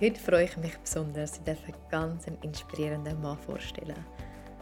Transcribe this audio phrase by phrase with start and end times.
[0.00, 3.96] Heute freue ich mich besonders, ich darf einen ganz inspirierenden Mann vorstellen.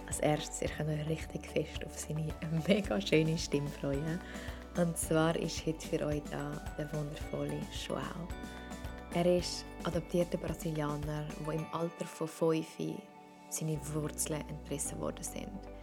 [0.07, 2.33] Als erstes, ihr könnt euch richtig fest auf seine
[2.67, 4.19] mega schöne Stimme freuen.
[4.79, 8.27] Und zwar ist heute für euch da der wundervolle Joao.
[9.13, 12.67] Er ist adoptierter Brasilianer, der im Alter von 5
[13.51, 15.76] seine Wurzeln entrissen worden sind.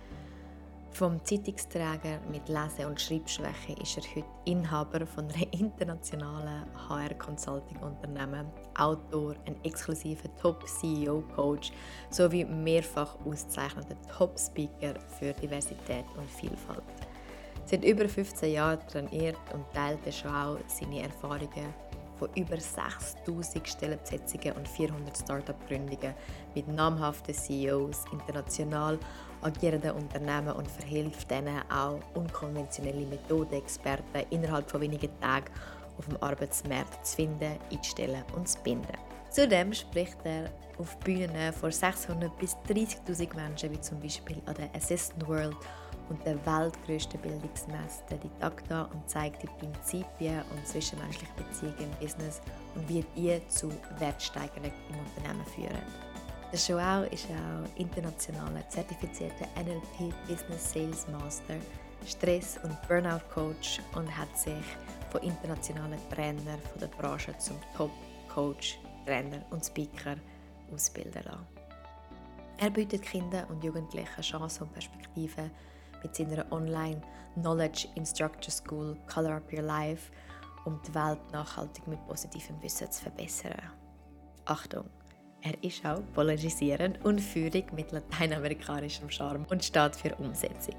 [0.93, 8.45] Vom Zeitungsträger mit Lese- und Schreibschwäche ist er heute Inhaber von einem internationalen HR-Consulting-Unternehmen,
[8.77, 11.71] Autor, ein exklusiver Top-CEO-Coach
[12.11, 16.83] sowie mehrfach ausgezeichneter Top-Speaker für Diversität und Vielfalt.
[17.65, 21.73] Seit über 15 Jahren trainiert und teilt schon auch seine Erfahrungen
[22.19, 26.13] von über 6000 Stellenbesetzungen und 400 Start-up-Gründungen
[26.53, 28.99] mit namhaften CEOs international
[29.43, 35.51] agierenden Unternehmen und verhilft ihnen auch unkonventionelle Methodenexperten innerhalb von wenigen Tagen
[35.97, 38.97] auf dem Arbeitsmarkt zu finden, einzustellen und zu binden.
[39.29, 44.69] Zudem spricht er auf Bühnen vor 600 bis 30.000 Menschen, wie zum Beispiel an der
[44.75, 45.55] Assistant World
[46.09, 52.41] und der weltgrößten Bildungsmesse, der Didakta, und zeigt die Prinzipien und zwischenmenschliche Beziehungen im Business
[52.75, 56.12] und wie die zu Wertsteigerung im Unternehmen führen.
[56.55, 61.55] Joao ist auch internationaler zertifizierter NLP Business Sales Master,
[62.05, 64.63] Stress- und Burnout-Coach und hat sich
[65.11, 70.15] von internationalen Trainern von der Branche zum Top-Coach, Trainer und Speaker
[70.71, 71.47] ausbilden lassen.
[72.57, 75.49] Er bietet Kindern und Jugendlichen Chancen und Perspektiven
[76.03, 77.01] mit seiner Online
[77.33, 80.11] Knowledge Instructor School Color Up Your Life,
[80.65, 83.59] um die Welt nachhaltig mit positivem Wissen zu verbessern.
[84.45, 84.85] Achtung!
[85.45, 90.75] Er ist auch polarisierend und führig mit lateinamerikanischem Charme und steht für Umsetzung.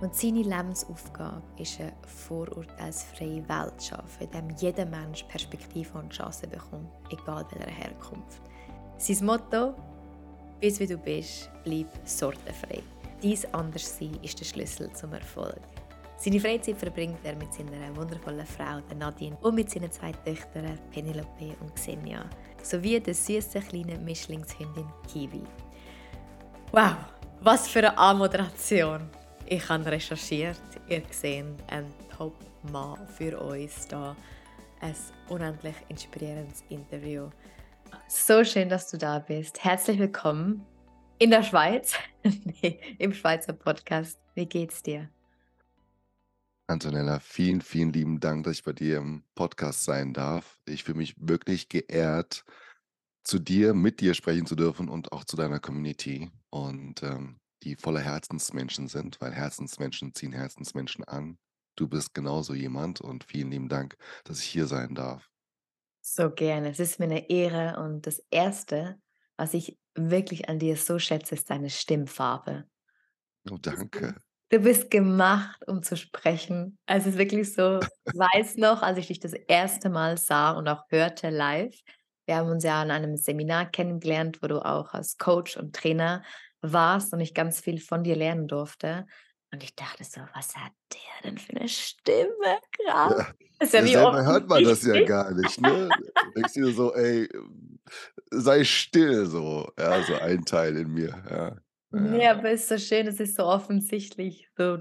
[0.00, 1.92] Und seine Lebensaufgabe ist eine
[2.26, 8.40] vorurteilsfreie Welt zu schaffen, in der jeder Mensch Perspektive und Chancen bekommt, egal welcher Herkunft.
[8.98, 9.74] Sein Motto:
[10.60, 12.82] Bis wie du bist, bleib sortenfrei.
[13.22, 15.60] Dies Anderssein ist der Schlüssel zum Erfolg.
[16.16, 21.56] Seine Freizeit verbringt er mit seiner wundervollen Frau, Nadine, und mit seinen zwei Töchtern, Penelope
[21.60, 22.28] und Xenia,
[22.62, 25.42] sowie der süßen kleinen Mischlingshündin Kiwi.
[26.70, 26.96] Wow,
[27.40, 29.08] was für eine Anmoderation!
[29.46, 30.56] Ich habe recherchiert,
[30.88, 34.16] ihr seht einen Top-Mann für uns da.
[34.80, 34.94] Ein
[35.28, 37.28] unendlich inspirierendes Interview.
[38.08, 39.62] So schön, dass du da bist.
[39.62, 40.64] Herzlich willkommen
[41.18, 41.94] in der Schweiz,
[42.62, 44.18] nee, im Schweizer Podcast.
[44.34, 45.08] Wie geht's dir?
[46.66, 50.58] Antonella, vielen, vielen lieben Dank, dass ich bei dir im Podcast sein darf.
[50.66, 52.44] Ich fühle mich wirklich geehrt,
[53.24, 57.76] zu dir, mit dir sprechen zu dürfen und auch zu deiner Community und ähm, die
[57.76, 61.38] voller Herzensmenschen sind, weil Herzensmenschen ziehen Herzensmenschen an.
[61.76, 65.30] Du bist genauso jemand und vielen lieben Dank, dass ich hier sein darf.
[66.00, 66.70] So gerne.
[66.70, 69.00] Es ist mir eine Ehre und das Erste,
[69.36, 72.66] was ich wirklich an dir so schätze, ist deine Stimmfarbe.
[73.50, 74.16] Oh, danke.
[74.52, 76.76] Du bist gemacht, um zu sprechen.
[76.84, 80.50] Also es ist wirklich so, ich weiß noch, als ich dich das erste Mal sah
[80.50, 81.74] und auch hörte live,
[82.26, 86.22] wir haben uns ja an einem Seminar kennengelernt, wo du auch als Coach und Trainer
[86.60, 89.06] warst und ich ganz viel von dir lernen durfte.
[89.52, 92.58] Und ich dachte so, was hat der denn für eine Stimme?
[92.84, 93.14] Krass.
[93.16, 93.26] Ja,
[93.58, 95.62] ist ja, selber hört man das ja gar nicht.
[95.62, 95.88] Ne?
[95.88, 97.26] du denkst dir so, ey,
[98.30, 99.72] sei still so.
[99.78, 101.24] Ja, so ein Teil in mir.
[101.30, 101.56] Ja.
[101.92, 104.78] Nee, aber es ist so schön, es ist so offensichtlich so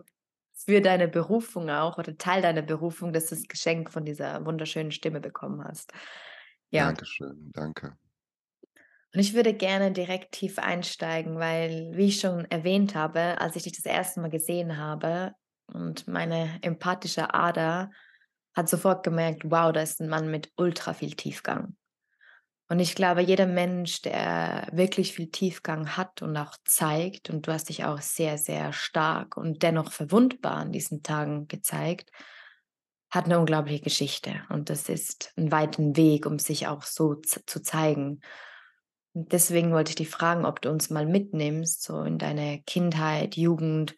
[0.53, 4.91] für deine Berufung auch oder Teil deiner Berufung, dass du das Geschenk von dieser wunderschönen
[4.91, 5.91] Stimme bekommen hast.
[6.69, 6.85] Ja.
[6.85, 7.97] Dankeschön, danke.
[9.13, 13.63] Und ich würde gerne direkt tief einsteigen, weil, wie ich schon erwähnt habe, als ich
[13.63, 15.33] dich das erste Mal gesehen habe
[15.67, 17.91] und meine empathische Ader
[18.53, 21.75] hat sofort gemerkt, wow, da ist ein Mann mit ultra viel Tiefgang.
[22.71, 27.51] Und ich glaube, jeder Mensch, der wirklich viel Tiefgang hat und auch zeigt, und du
[27.51, 32.11] hast dich auch sehr, sehr stark und dennoch verwundbar an diesen Tagen gezeigt,
[33.09, 34.43] hat eine unglaubliche Geschichte.
[34.47, 38.21] Und das ist ein weiten Weg, um sich auch so zu zeigen.
[39.11, 43.35] Und deswegen wollte ich dich fragen, ob du uns mal mitnimmst, so in deine Kindheit,
[43.35, 43.97] Jugend,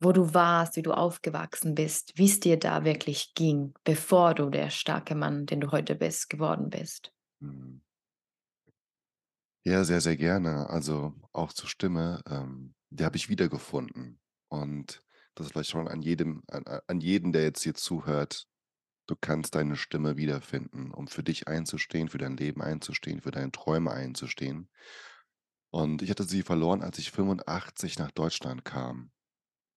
[0.00, 4.50] wo du warst, wie du aufgewachsen bist, wie es dir da wirklich ging, bevor du
[4.50, 7.14] der starke Mann, den du heute bist, geworden bist.
[7.40, 7.80] Mhm.
[9.66, 10.68] Ja, sehr, sehr gerne.
[10.68, 14.20] Also, auch zur Stimme, ähm, die habe ich wiedergefunden.
[14.48, 15.02] Und
[15.34, 18.46] das ist vielleicht schon an jedem an an jeden, der jetzt hier zuhört,
[19.08, 23.52] du kannst deine Stimme wiederfinden, um für dich einzustehen, für dein Leben einzustehen, für deine
[23.52, 24.68] Träume einzustehen.
[25.70, 29.10] Und ich hatte sie verloren, als ich 85 nach Deutschland kam.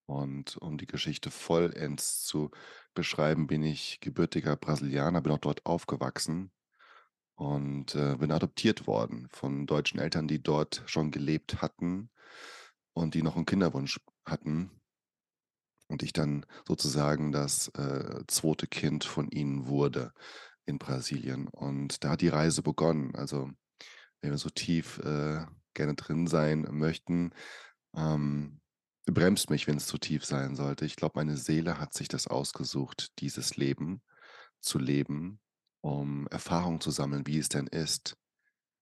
[0.08, 2.52] Und um die Geschichte vollends zu
[2.96, 6.52] beschreiben, bin ich gebürtiger Brasilianer, bin auch dort aufgewachsen
[7.38, 12.10] und, äh, bin adoptiert worden von deutschen Eltern, die dort schon gelebt hatten
[12.94, 14.72] und die noch 'n Kinderwunsch hatten
[15.90, 18.68] und ich dann sozusagen das, äh, 2.
[18.68, 20.12] Kind von ihnen wurde
[20.66, 21.48] in Brasilien.
[21.48, 23.16] Und da hat die Reise begonnen.
[23.16, 23.50] Also,
[24.22, 25.46] wenn wir so tief, äh,
[25.76, 27.32] gerne drin sein möchten,
[27.96, 28.62] ähm,
[29.06, 30.86] bremst mich, wenn's zu tief sein sollte.
[30.86, 34.02] Ich glaube, meine Seele hat sich das ausgesucht, dieses Leben
[34.62, 35.40] zu leben,
[35.88, 38.18] um Erfahrung zu sammeln, wie es denn ist,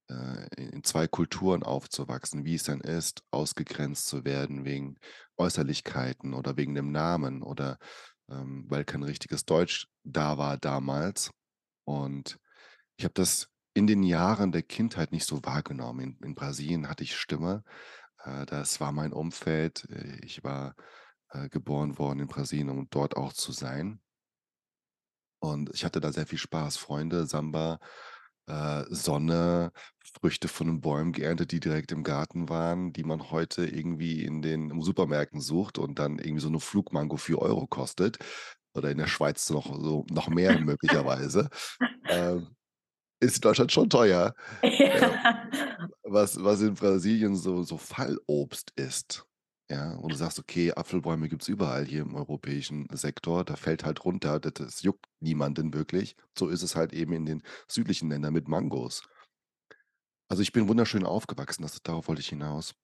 [0.09, 4.97] äh, in 2 Kulturen aufzuwachsen, wie es denn ist, ausgegrenzt zu werden wegen
[5.37, 7.77] Äußerlichkeiten oder wegen dem Namen oder,
[8.27, 11.29] ähm, weil kein richtiges Deutsch da war damals.
[11.83, 12.39] Und
[12.97, 16.17] ich habe das in den Jahren der Kindheit nicht so wahrgenommen.
[16.21, 17.63] In in Brasilien hatte ich Stimme,
[18.23, 19.87] äh, das war mein Umfeld.
[19.91, 20.75] Äh, ich war,
[21.49, 23.99] geboren worden in Brasilien, um dort auch zu sein.
[25.45, 27.79] Und ich hatte da sehr viel Spaß, Freunde, Samba,
[28.47, 29.71] äh, Sonne,
[30.19, 34.41] Früchte von den Bäumen geerntet, die direkt im Garten waren, die man heute irgendwie in
[34.41, 38.17] den Supermärkten sucht und dann irgendwie so 'ne Flugmango 4 € kostet
[38.75, 41.49] oder in der Schweiz noch so noch mehr möglicherweise.
[42.09, 42.55] Ähm,
[43.21, 44.33] ist in Deutschland schon teuer.
[44.63, 44.69] Ja.
[44.93, 45.89] Ja.
[46.03, 49.25] Was was in Brasilien so so Fallobst ist,
[49.69, 54.05] ja, und du sagst: „Okay, Apfelbäume gibt's überall hier im europäischen Sektor, da fällt halt
[54.05, 58.33] runter, d das juckt niemanden wirklich.“ So ist es halt eben in den südlichen Ländern
[58.33, 59.01] mit Mangos.
[60.29, 62.75] Also, ich bin wunderschön aufgewachsen, das darauf wollte ich hinaus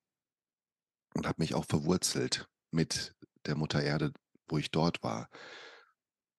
[1.14, 4.14] und habe mich auch verwurzelt mit der Mutter Erde,
[4.48, 5.30] wo ich dort war.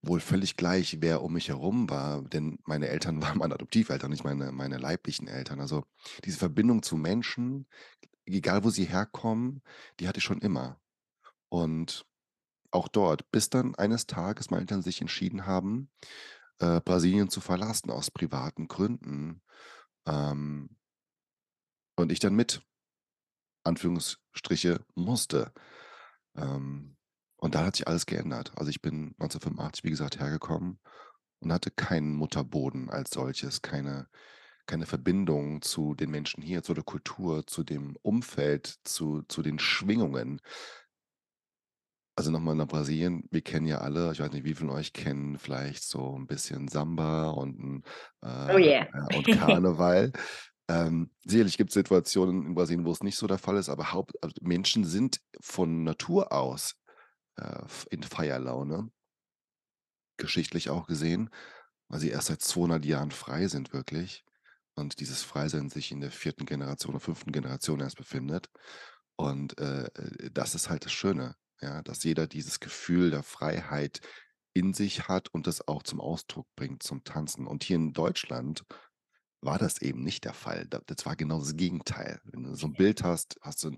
[0.05, 4.25] Wohl völlig gleich, wer um mich herum war, denn meine Eltern waren meine Adoptiveltern, nicht
[4.25, 5.61] meine meine leiblichen Eltern.
[5.61, 5.85] Also,
[6.25, 7.67] diese Verbindung zu Menschen,
[8.27, 9.63] egal wo sie herkommen,
[10.01, 10.81] die hatte ich schon immer.
[11.49, 12.07] Und
[12.71, 15.91] auch dort, bis dann eines Tages meine Eltern sich entschieden haben,
[16.59, 19.43] äh, Brasilien zu verlassen aus privaten Gründen,
[20.07, 20.77] ähm
[21.97, 22.63] und ich dann mit
[23.65, 25.53] Anführungsstriche musste.
[26.37, 26.97] Ähm,
[27.37, 28.53] und da hat sich alles geändert.
[28.57, 30.79] Also, ich bin 1985, wie gesagt, hergekommen
[31.41, 34.09] und hatte keinen Mutterboden als solches, keine
[34.67, 39.59] keine Verbindung zu den Menschen hier, zu der Kultur, zu dem Umfeld, zu zu den
[39.59, 40.41] Schwingungen.
[42.19, 43.25] Also, noch mal nach Brasilien.
[43.31, 46.27] Wir kennen ja alle ich weiß nicht, wie viele von euch kennen vielleicht so 'n
[46.27, 47.83] bisschen Samba und 'n
[48.23, 48.87] äh, Oh yeah.
[49.11, 50.13] und Karneval.
[50.69, 54.35] Ähm, sicherlich gibt's Situationen in Brasilien, wo's nicht so der Fall ist, aber Haupt also,
[54.43, 56.77] Menschen sind von Natur aus,
[57.37, 58.91] äh, in Feierlaune
[60.19, 61.31] geschichtlich auch gesehen,
[61.89, 64.25] weil sie erst seit 200 Jahren frei sind wirklich
[64.77, 66.47] und dieses Freisein sich in der 4.
[66.47, 67.33] Generation oder 5.
[67.33, 68.49] Generation erst befindet.
[69.17, 74.01] Und, äh, äh, das ist halt das Schöne, ja, dass jeder dieses Gefühl der Freiheit
[74.55, 77.47] in sich hat und das auch zum Ausdruck bringt, zum Tanzen.
[77.47, 78.65] Und hier in Deutschland
[79.43, 80.67] war das eben nicht der Fall.
[80.69, 82.21] Da das war genau das Gegenteil.
[82.25, 83.77] Wenn du so 'n Bild hast, hast du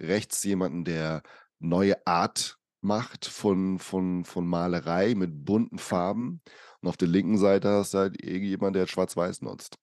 [0.00, 1.22] rechts jemanden, der
[1.60, 6.42] neue Art macht von von von Malerei mit bunten Farben
[6.82, 9.78] und auf der linken Seite hast du halt irgendjemand, der Schwarz-Weiß nutzt.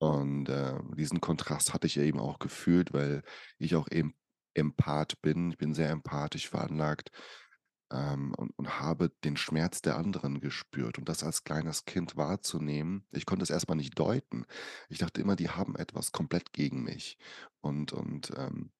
[0.00, 3.22] Und, äh, diesen Kontrast hatte ich eben auch gefühlt, weil
[3.58, 4.14] ich auch eben
[4.54, 5.50] Empath bin.
[5.50, 7.10] Ich bin sehr empathisch veranlagt,
[7.92, 13.06] ähm, und und habe den Schmerz der anderen gespürt und das als kleines Kind wahrzunehmen.
[13.12, 14.46] Ich konnte es erst mal nicht deuten.
[14.88, 17.18] Ich dachte immer, die haben etwas komplett gegen mich
[17.62, 18.72] und und, ähm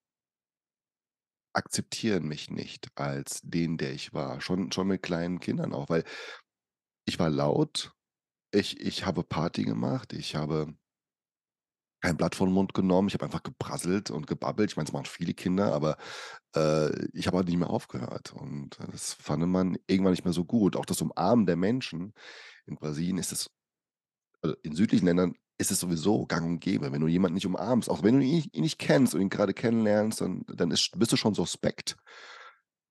[1.57, 6.05] akzeptieren mich nicht als den, der ich war, schon schon mit kleinen Kindern auch, weil
[7.07, 7.94] ich war laut,
[8.55, 10.75] ich ich habe Party gemacht, ich habe
[12.03, 14.71] kein Blatt vor 'n Mund genommen, ich habe einfach geprasselt und gebabbelt.
[14.71, 15.97] Ich meine, das machen viele Kinder, aber,
[16.57, 20.45] äh, ich habe halt nicht mehr aufgehört und das fande man irgendwann nicht mehr so
[20.45, 20.77] gut.
[20.77, 22.13] Auch das Umarmen der Menschen
[22.67, 23.51] in Brasilien ist es
[24.43, 26.93] also, in südlichen Ländern ist es sowieso gang und gäbe.
[26.93, 29.55] Wenn du jemanden nicht umarmst, auch wenn du ihn ihn nicht kennst und ihn grade
[29.55, 31.97] kennenlernst, dann dann ist bist du schon suspekt.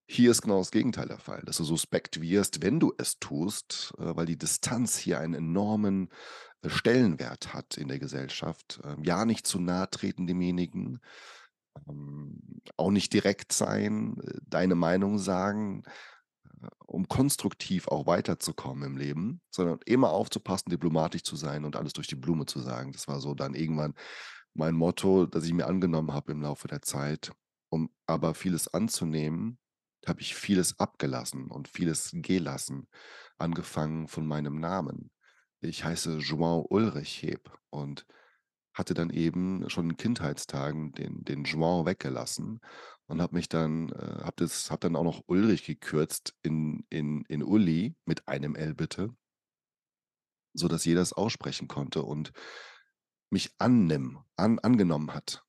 [0.05, 3.93] Hier ist genau das Gegenteil der Fall, dass du suspekt wirst, wenn du es tust,
[3.98, 6.10] äh, weil die Distanz hier einen enormen,
[6.62, 8.81] äh, Stellenwert hat in der Gesellschaft.
[8.83, 11.00] Ähm, ja, nicht zu nahe treten demjenigen,
[11.88, 15.83] ähm, auch nicht direkt sein, äh, deine Meinung sagen,
[16.86, 22.07] um konstruktiv auch weiterzukommen im Leben, sondern immer aufzupassen, diplomatisch zu sein und alles durch
[22.07, 22.91] die Blume zu sagen.
[22.91, 23.95] Das war so dann irgendwann
[24.53, 27.31] mein Motto, das ich mir angenommen habe im Laufe der Zeit.
[27.69, 29.57] Um aber vieles anzunehmen,
[30.07, 32.88] habe ich vieles abgelassen und vieles gelassen,
[33.38, 35.12] angefangen von meinem Namen.
[35.62, 38.05] Ich heiße João Ulrich Heb und
[38.74, 42.60] hatte dann eben schon in Kindheitstagen den den João weggelassen
[43.05, 47.43] und habe mich dann äh, habe habe dann auch noch Ulrich gekürzt in in in
[47.43, 49.15] Uli mit einem L bitte
[50.53, 52.31] sodass jeder es aussprechen konnte und
[53.29, 55.43] mich annimm an angenommen hat.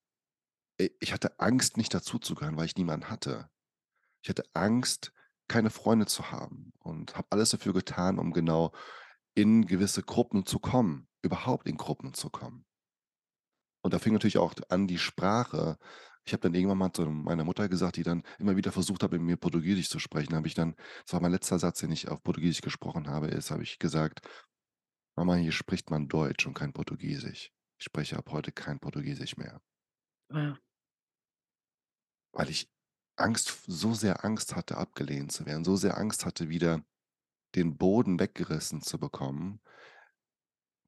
[0.78, 3.48] Ich hatte Angst, nicht dazuzugehören, weil ich niemanden hatte.
[4.24, 5.12] Ich hatte Angst,
[5.48, 8.72] keine Freunde zu haben und habe alles dafür getan, um genau
[9.34, 12.64] in gewisse Gruppen zu kommen, überhaupt in Gruppen zu kommen.
[13.82, 15.78] Und da fing natürlich auch an die Sprache.
[16.24, 19.12] Ich habe dann irgendwann mal zu meiner Mutter gesagt, die dann immer wieder versucht hat,
[19.12, 22.08] mit mir Portugiesisch zu sprechen, habe ich dann das war mein letzter Satz, den ich
[22.08, 24.26] auf Portugiesisch gesprochen habe, ist habe ich gesagt:
[25.16, 27.52] „Mama, hier spricht man Deutsch und kein Portugiesisch.
[27.78, 29.60] Ich spreche ab heute kein Portugiesisch mehr.“
[30.30, 30.58] Wow.
[32.32, 32.68] Weil ich
[33.18, 36.82] Angst so sehr Angst hatte, abgelehnt zu werden, so sehr Angst hatte, wieder
[37.56, 39.60] den Boden weggerissen zu bekommen.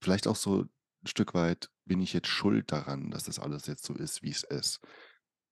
[0.03, 0.71] Vielleicht auch so 'n
[1.07, 4.43] Stück weit, bin ich jetzt schuld daran, dass das alles jetzt so ist, wie es
[4.45, 4.81] ist?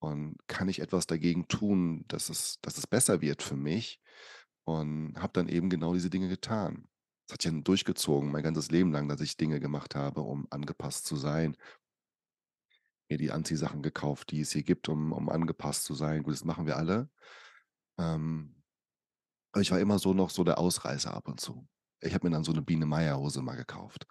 [0.00, 4.00] Und kann ich etwas dagegen tun, dass es dass es besser wird für mich?
[4.64, 6.88] Und habe dann eben genau diese Dinge getan.
[7.28, 11.06] Das hat dann durchgezogen mein ganzes Leben lang, dass ich Dinge gemacht habe, um angepasst
[11.06, 11.56] zu sein.
[13.14, 16.22] Mir die Anziehsachen gekauft, die es hier gibt, um um angepasst zu sein.
[16.24, 17.10] Gut, das machen wir alle.
[17.98, 18.62] Ähm,
[19.52, 21.68] aber ich war immer so noch so der Ausreißer ab und zu.
[22.02, 24.06] Ich habe mir dann so 'ne Biene-Meier-Hose mal gekauft.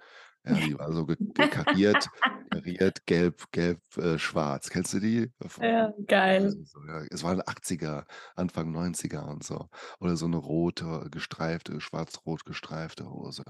[0.45, 1.07] Ja, die war so
[1.49, 2.09] kariert
[2.51, 4.69] kariert gelb gelb, äh, schwarz.
[4.69, 5.31] Kennst du die?
[5.59, 6.63] Ja, geil.
[6.87, 8.05] ja, es waren 80er,
[8.35, 9.69] Anfang 90er und so.
[9.99, 13.43] Oder so 'ne rote, gestreifte schwarz-rot gestreifte Hose.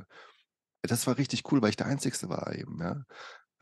[0.83, 3.03] Das war richtig cool, weil ich der Einzigste war eben, ja.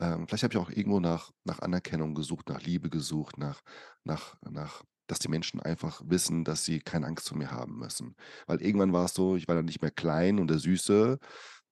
[0.00, 3.62] Ähm, vielleicht habe ich auch irgendwo nach nach Anerkennung gesucht, nach Liebe gesucht, nach
[4.04, 8.16] nach nach dass die Menschen einfach wissen, dass sie keine Angst vor mir haben müssen.
[8.46, 11.18] Weil irgendwann war's so, ich war dann nicht mehr klein und der Süße,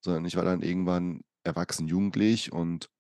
[0.05, 2.91] sondern ich war dann irgendwann erwachsen jugendlich und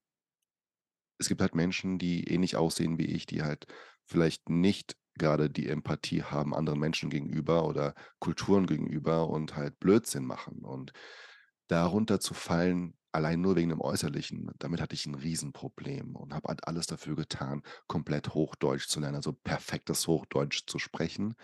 [1.19, 3.67] es gibt halt Menschen, die ähnlich aussehen wie ich, die halt
[4.07, 10.25] vielleicht nicht grade die Empathie haben anderen Menschen gegenüber oder Kulturen gegenüber und halt Blödsinn
[10.25, 10.65] machen.
[10.65, 10.93] Und
[11.69, 16.49] darunter zu fallen, allein nur wegen dem Äußerlichen, damit hatte ich 'n Riesenproblem und habe
[16.49, 21.35] halt alles dafür getan, komplett Hochdeutsch zu lernen, also perfektes Hochdeutsch zu sprechen.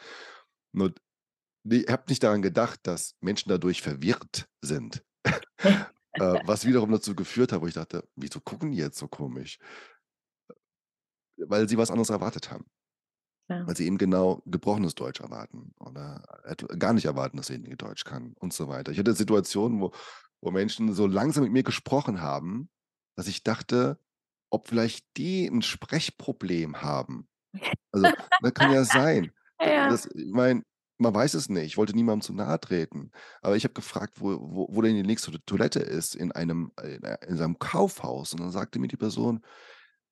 [0.72, 0.94] Nur
[1.64, 5.04] ne, habe nicht daran gedacht, dass Menschen dadurch verwirrt sind.
[6.18, 9.58] Äh, was wiederum dazu geführt hat, wo ich dachte: „Wieso gucken die jetzt so komisch?“
[11.38, 12.66] Weil sie was anderes erwartet haben.
[13.48, 13.66] Ja.
[13.66, 16.22] Weil sie eben genau gebrochenes Deutsch erwarten oder
[16.78, 18.92] gar nicht erwarten, dass derjenige Deutsch kann und so weiter.
[18.92, 19.92] Ich hatte Situationen, wo
[20.46, 22.70] wo Menschen so langsam mit mir gesprochen haben,
[23.16, 24.00] dass ich dachte,
[24.50, 27.28] ob vielleicht die 'n Sprechproblem haben.
[27.92, 29.32] Also, ne, kann ja sein.
[29.60, 29.88] Ja.
[29.88, 30.62] das ich meine,
[30.98, 31.66] man weiß es nicht.
[31.66, 33.12] Ich wollte niemandem zu nahe treten.
[33.42, 36.72] Aber ich habe gefragt, wo wo wo denn die nächste To Toilette ist in einem
[36.82, 38.32] in ei in seinem Kaufhaus.
[38.34, 39.42] Und dann sagte mir die Person: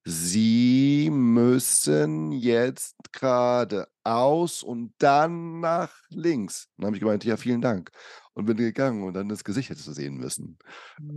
[0.06, 7.90] „Sie müssen jetzt geradeaus und dann nach links.“ Dann habe ich gemeint: „Ja, vielen Dank.“
[8.34, 10.58] Und bin gegangen und dann das Gesicht hättest du sehen müssen.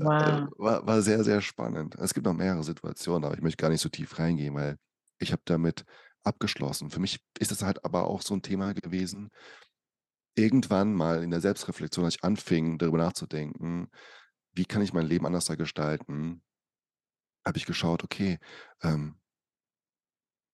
[0.01, 0.53] Äh, Wow.
[0.57, 1.95] war war sehr, sehr spannend.
[1.95, 4.77] Es gibt noch mehrere Situationen, aber ich möchte gar nicht so tief reingehen, weil
[5.19, 5.85] ich habe damit
[6.23, 6.89] abgeschlossen.
[6.91, 9.29] Für mich ist es halt aber auch so 'n Thema gewesen
[10.37, 13.89] irgendwann mal in der Selbstreflexion, als ich anfing, darüber nachzudenken:
[14.53, 16.43] „Wie kann ich mein Leben anders gestalten?“
[17.47, 18.39] Habe ich geschaut, okay,
[18.83, 19.17] ähm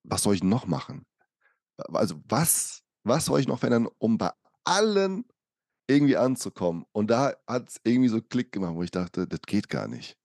[0.04, 1.06] was soll ich noch machen?
[1.94, 4.32] Also, was was soll ich noch verändern, um bei
[4.66, 5.26] allen
[5.88, 6.86] irgendwie anzukommen?
[6.94, 10.16] Und da hat's irgendwie so Klick gemacht, wo ich dachte: „Das geht gar nicht.“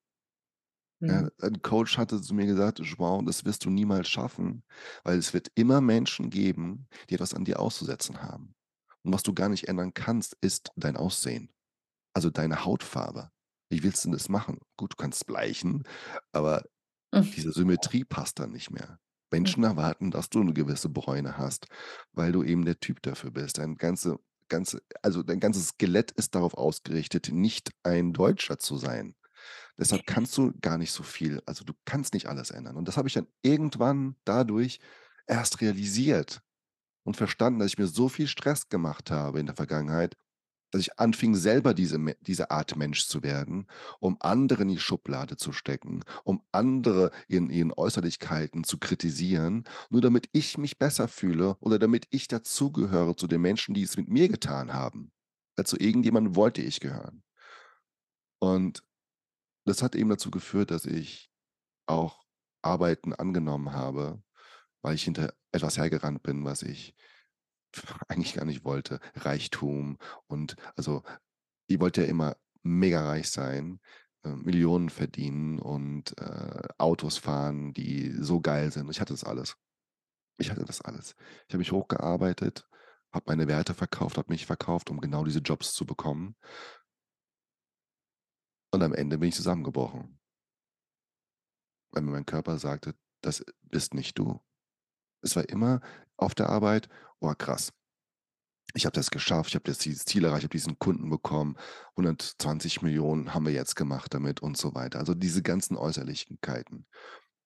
[1.00, 1.08] Mhm.
[1.08, 4.62] Ja, ein Coach hatte zu mir gesagt: „Joao, das wirst du niemals schaffen,
[5.04, 8.54] weil es wird immer Menschen geben, die etwas an dir auszusetzen haben.
[9.02, 11.50] Und was du gar nicht ändern kannst, ist dein Aussehen,
[12.14, 13.30] also, deine Hautfarbe.
[13.70, 14.58] Wie willst 'n das machen?
[14.76, 15.82] Gut, du kannst bleichen,
[16.32, 16.64] aber
[17.36, 19.00] diese Symmetrie passt dann nicht mehr.
[19.32, 21.66] Menschen erwarten, dass du 'ne gewisse Bräune hast,
[22.12, 23.58] weil du eben der Typ dafür bist.
[23.58, 29.16] Dein ganze ganze also, dein ganzes Skelett ist darauf ausgerichtet, nicht ein Deutscher zu sein.
[29.78, 32.76] Deshalb kannst du gar nicht so viel also, du kannst nicht alles ändern.
[32.76, 34.80] Und das habe ich dann irgendwann dadurch
[35.28, 36.42] erst realisiert
[37.04, 40.16] und verstanden, dass ich mir so viel Stress gemacht habe in der Vergangenheit,
[40.70, 43.66] dass ich anfing, selber diese diese Art Mensch zu werden,
[44.00, 50.00] um andere in die Schublade zu stecken, um andere in ihren Äußerlichkeiten zu kritisieren, nur
[50.00, 54.08] damit ich mich besser fühle oder damit ich dazugehöre zu den Menschen, die es mit
[54.08, 55.12] mir getan haben.
[55.64, 57.24] Zu irgendjemandem wollte ich gehören.
[58.40, 58.84] Und
[59.64, 61.30] das hat eben dazu geführt, dass ich
[61.86, 62.24] auch
[62.62, 64.22] Arbeiten angenommen habe,
[64.82, 66.94] weil ich hinter etwas hergerannt bin, was ich
[68.08, 69.00] eigentlich gar nicht wollte.
[69.16, 71.02] Reichtum und also,
[71.68, 73.80] ich wollte ja immer mega reich sein,
[74.24, 78.90] äh, Millionen verdienen und, äh, Autos fahren, die so geil sind.
[78.90, 79.56] Ich hatte das alles.
[80.38, 81.14] Ich hatte das alles.
[81.48, 82.66] Ich habe mich hochgearbeitet,
[83.12, 86.36] habe meine Werte verkauft, habe mich verkauft, um genau diese Jobs zu bekommen.
[88.72, 90.18] Und am Ende bin ich zusammengebrochen.
[91.92, 94.40] Weil mir mein Körper sagte: „Das bist nicht du.“
[95.22, 95.80] Es war immer
[96.16, 96.88] auf der Arbeit:
[97.20, 97.72] „Oh krass,
[98.74, 101.56] ich habe das geschafft, ich habe jetzt dieses Ziel erreicht, ich habe diesen Kunden bekommen,
[101.96, 104.98] 120.000.000 haben wir jetzt gemacht damit“ und so weiter.
[105.00, 106.86] Also, diese ganzen Äußerlichkeiten.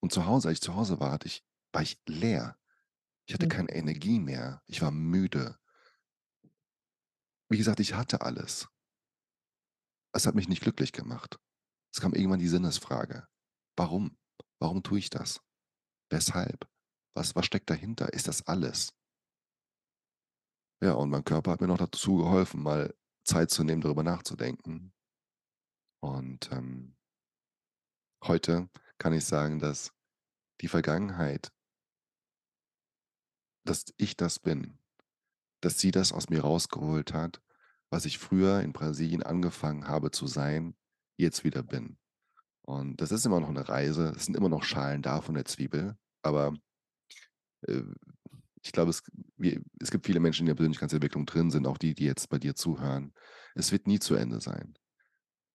[0.01, 2.57] Und zu Hause als ich zu Hause war, hatte ich war ich leer.
[3.27, 3.49] Ich hatte Mhm.
[3.49, 4.63] keine Energie mehr.
[4.67, 5.59] Ich war müde.
[7.51, 8.69] Wie gesagt, ich hatte alles.
[10.15, 11.39] Es hat mich nicht glücklich gemacht.
[11.95, 13.29] Es kam irgendwann die Sinnesfrage:
[13.77, 14.19] „Warum?
[14.59, 15.41] Warum tue ich das?
[16.11, 16.69] Weshalb?
[17.17, 18.13] Was was steckt dahinter?
[18.13, 18.93] Ist das alles?“
[20.83, 22.93] Ja, und mein Körper hat mir noch dazu geholfen, mal
[23.25, 24.93] Zeit zu nehmen, darüber nachzudenken.
[26.03, 26.95] Und, ähm
[28.25, 29.91] heute kann ich sagen, dass
[30.61, 31.51] die Vergangenheit
[33.67, 34.79] dass ich das bin,
[35.63, 37.43] dass sie das aus mir rausgeholt hat,
[37.91, 40.77] was ich früher in Brasilien angefangen habe zu sein,
[41.19, 41.99] jetzt wieder bin.
[42.63, 44.13] Und das ist immer noch 'ne Reise.
[44.17, 46.55] Es sind immer noch Schalen da von der Zwiebel, aber,
[48.63, 49.03] ich glaube, es
[49.81, 52.39] es gibt viele Menschen, die in der Persönlichkeitsentwicklung drin sind, auch die, die jetzt bei
[52.39, 53.13] dir zuhören.
[53.55, 54.75] Es wird nie zu Ende sein.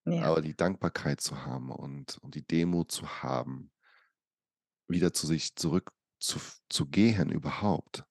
[0.04, 0.22] Ja.
[0.22, 3.70] Aber die Dankbarkeit zu haben und und die Demut zu haben
[4.88, 8.04] wieder zu sich zurück zu f zu gehen überhaupt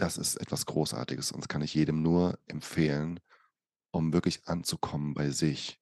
[0.00, 3.20] das ist etwas Großartiges und das kann ich jedem nur empfehlen,
[3.90, 5.78] um wirklich anzukommen bei sich,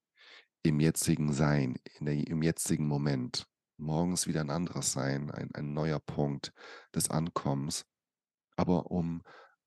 [0.64, 3.46] im jetzigen Sein, in der im jetzigen Moment.
[3.80, 6.52] Morgens wieder 'n anderes Sein, ein ein neuer Punkt
[6.94, 7.84] des Ankommens,
[8.56, 9.22] aber um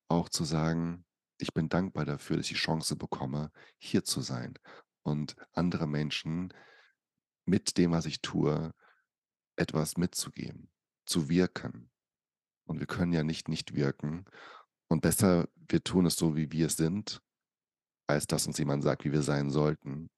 [0.08, 1.04] auch zu sagen:
[1.38, 4.54] „Ich bin dankbar dafür, dass ich die Chance bekomme, hier zu sein
[5.02, 6.54] und andere Menschen
[7.46, 8.72] mit dem, was ich tue,
[9.56, 10.70] etwas mitzugeben,
[11.06, 11.90] zu wirken.“
[12.66, 14.26] Und wir können ja nicht nicht wirken
[14.88, 17.22] und besser, wir tun es so, wie wir sind,
[18.08, 20.10] als dass uns jemand sagt, wie wir sein sollten,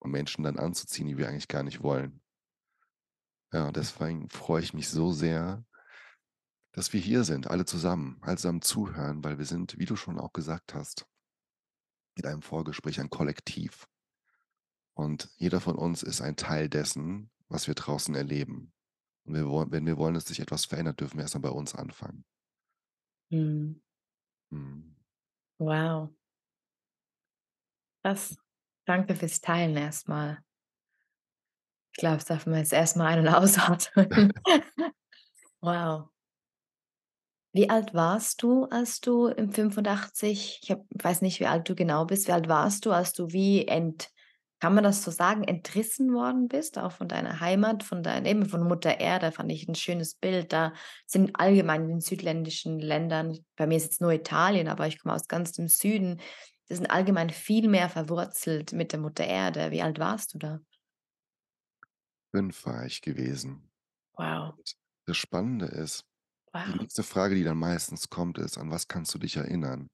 [0.00, 2.20] um Menschen dann anzuziehen, die wir eigentlich gar nicht wollen.
[3.54, 5.64] Ja, deswegen freue ich mich so sehr
[6.74, 10.18] dass wir hier sind, alle zusammen, alle zusammen zuhören, weil wir sind, wie du schon
[10.18, 11.06] auch gesagt hast
[12.16, 13.88] in einem Vorgespräch, ein Kollektiv.
[14.96, 18.72] Und jeder von uns ist ein Teil dessen, was wir draußen erleben.
[19.24, 21.48] Und wir wollen wenn wir wollen, dass sich etwas verändert, dürfen wir erst mal bei
[21.48, 22.24] uns anfangen.
[23.30, 23.80] Mhm.
[24.50, 24.96] Mhm.
[25.58, 26.10] Wow.
[28.02, 28.36] Krass.
[28.86, 30.43] Danke fürs Teilen erst mal.
[31.96, 34.32] Ich glaube, das darf man jetzt erst mal ein und ausatmen.
[35.62, 36.10] Wow.
[37.56, 41.76] Wie alt warst du, als du im 85 ich habe weiß nicht, wie alt du
[41.76, 42.26] genau bist.
[42.26, 44.08] Wie alt warst du, als du wie ent
[44.58, 48.46] kann man das so sagen, entrissen worden bist, auch von deiner Heimat, von dein eben
[48.46, 50.52] von Mutter Erde, fand ich 'n schönes Bild.
[50.52, 50.72] Da
[51.06, 55.14] sind allgemein in den südländischen Ländern bei mir ist jetzt nur Italien, aber ich komme
[55.14, 56.20] aus ganz dem Süden,
[56.68, 59.70] die sind allgemein viel mehr verwurzelt mit der Mutter Erde.
[59.70, 60.58] Wie alt warst du da?
[62.34, 63.70] 5 war ich gewesen.
[64.18, 64.58] Wow.
[64.58, 64.74] Und
[65.06, 66.04] das Spannende ist,
[66.66, 66.74] die Wow.
[66.78, 69.90] nächste Frage, die dann meistens kommt, ist: „An was kannst du dich erinnern?“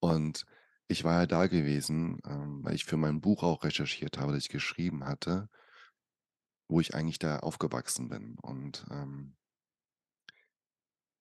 [0.00, 0.46] Und
[0.88, 4.44] ich war ja da gewesen, ähm, weil ich für mein Buch auch recherchiert habe, das
[4.44, 5.48] ich geschrieben hatte
[6.70, 8.38] wo ich eigentlich da aufgewachsen bin.
[8.38, 9.37] Und, ähm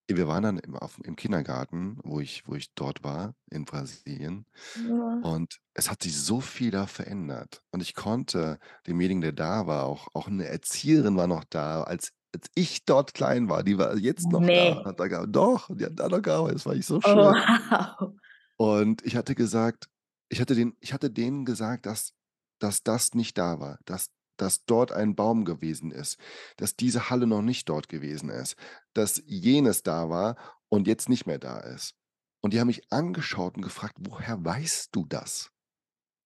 [0.09, 4.45] wir waren dann im auf im Kindergarten, wo ich wo ich dort war in Brasilien.
[4.75, 5.23] Ja.
[5.23, 7.63] Und es hat sich so viel da verändert.
[7.71, 12.11] Und ich konnte demjenigen, der da war auch auch 'ne Erzieherin war noch da, als
[12.35, 14.85] als ich dort klein war, die war jetzt noch da, Ne.
[14.85, 17.35] hat da gea doch, die hat da noch gearbeitet, das fand ich so Oh, schön.
[17.69, 18.17] wow.
[18.59, 19.87] Und ich hatte gesagt
[20.29, 22.13] ich hatte den ich hatte denen gesagt, dass
[22.59, 26.17] dass das nicht da war, dass dass dort ein Baum gewesen ist,
[26.57, 28.55] dass diese Halle noch nicht dort gewesen ist,
[28.93, 30.37] dass jenes da war
[30.69, 31.95] und jetzt nicht mehr da ist.
[32.41, 35.45] Und die haben mich angeschaut und gefragt: „Woher weißt du das?“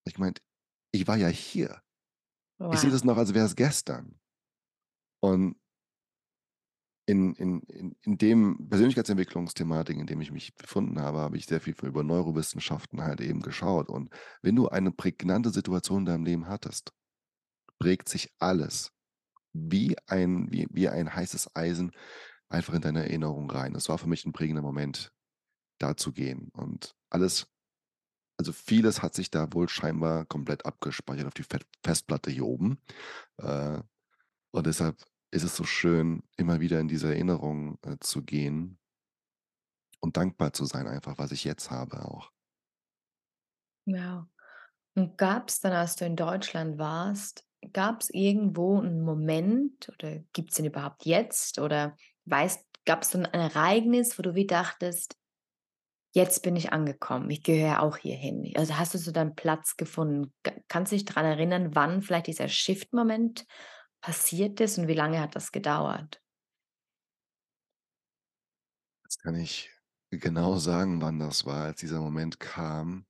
[0.02, 0.42] Habe ich gemeint:
[0.92, 1.82] „Ich war ja hier.
[2.70, 2.92] Ich sehe Wow.
[2.92, 4.20] das noch, als wäre es gestern.“
[5.22, 5.56] Und
[7.06, 11.60] in in in in dem Persönlichkeitsentwicklungsthematik, in dem ich mich befunden habe, habe ich sehr
[11.60, 13.88] viel über Neurowissenschaften halt eben geschaut.
[13.88, 14.10] Und
[14.42, 16.92] wenn du eine prägnante Situation in deinem Leben hattest,
[17.82, 18.92] prägt sich alles
[19.54, 21.92] wie ein wie wie ein heißes Eisen
[22.50, 23.74] einfach in deine Erinnerung rein.
[23.74, 25.12] Das war für mich 'n prägender Moment,
[25.80, 26.50] da zu gehen.
[26.54, 27.48] Und alles
[28.38, 31.44] also, vieles hat sich da wohl scheinbar komplett abgespeichert auf die
[31.84, 32.78] Festplatte hier oben.
[33.38, 33.80] Äh,
[34.52, 38.78] und deshalb ist es so schön, immer wieder in diese Erinnerung, äh, zu gehen
[40.02, 42.32] und dankbar zu sein einfach, was ich jetzt habe auch.
[43.86, 44.28] Ja.
[44.96, 50.66] Und gab's dann, als du in Deutschland warst gab's irgendwo 'n Moment oder gibt's den
[50.66, 51.96] überhaupt jetzt oder
[52.26, 55.16] weißt gab's so 'n Ereignis, wo du wie dachtest:
[56.14, 60.32] „Jetzt bin ich angekommen, ich gehöre auch hierhin.“ Also, hast du so deinen Platz gefunden?
[60.42, 63.46] Ka kannst du dich dran erinnern, wann vielleicht dieser Shift-Moment
[64.02, 66.20] passiert ist und wie lange hat das gedauert?
[69.04, 69.70] Das kann ich
[70.10, 73.06] genau sagen, wann das war, als dieser Moment kam.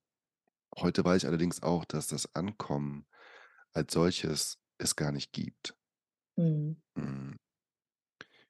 [0.77, 3.07] Heute weiß ich allerdings auch, dass das Ankommen
[3.73, 5.75] als solches es gar nicht gibt.
[6.37, 6.81] Mhm.
[6.97, 7.39] Hm.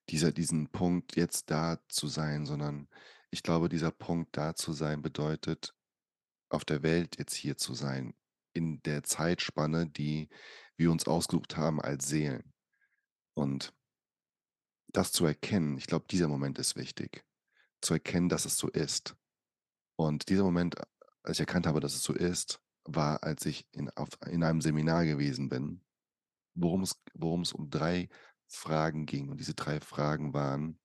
[0.09, 2.89] Dieser diesen Punkt, jetzt da zu sein, sondern
[3.31, 5.75] ich glaube, dieser Punkt, da zu sein, bedeutet,
[6.51, 8.15] auf der Welt jetzt hier zu sein,
[8.53, 10.29] in der Zeitspanne, die
[10.77, 12.53] wir uns ausgesucht haben als Seelen.
[13.35, 13.73] Und
[14.89, 17.25] das zu erkennen, ich glaube, dieser Moment ist wichtig,
[17.81, 19.17] zu erkennen, dass es so ist.
[19.97, 20.77] Und dieser Moment,
[21.23, 24.61] als ich erkannt habe, dass es so ist, war, als ich in auf in einem
[24.61, 25.83] Seminar gewesen bin,
[26.55, 28.09] worum's worum's um 3
[28.49, 29.31] Fragen ging.
[29.31, 30.79] Und diese 3 Fragen waren: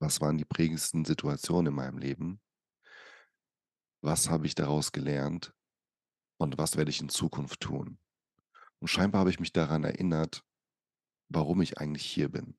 [0.00, 2.40] Was waren die prägendsten Situationen in meinem Leben?
[4.04, 5.54] Was habe ich daraus gelernt?
[6.38, 7.98] Und was werde ich in Zukunft tun?
[8.80, 10.44] Und scheinbar habe ich mich daran erinnert,
[11.28, 12.56] warum ich eigentlich hier bin.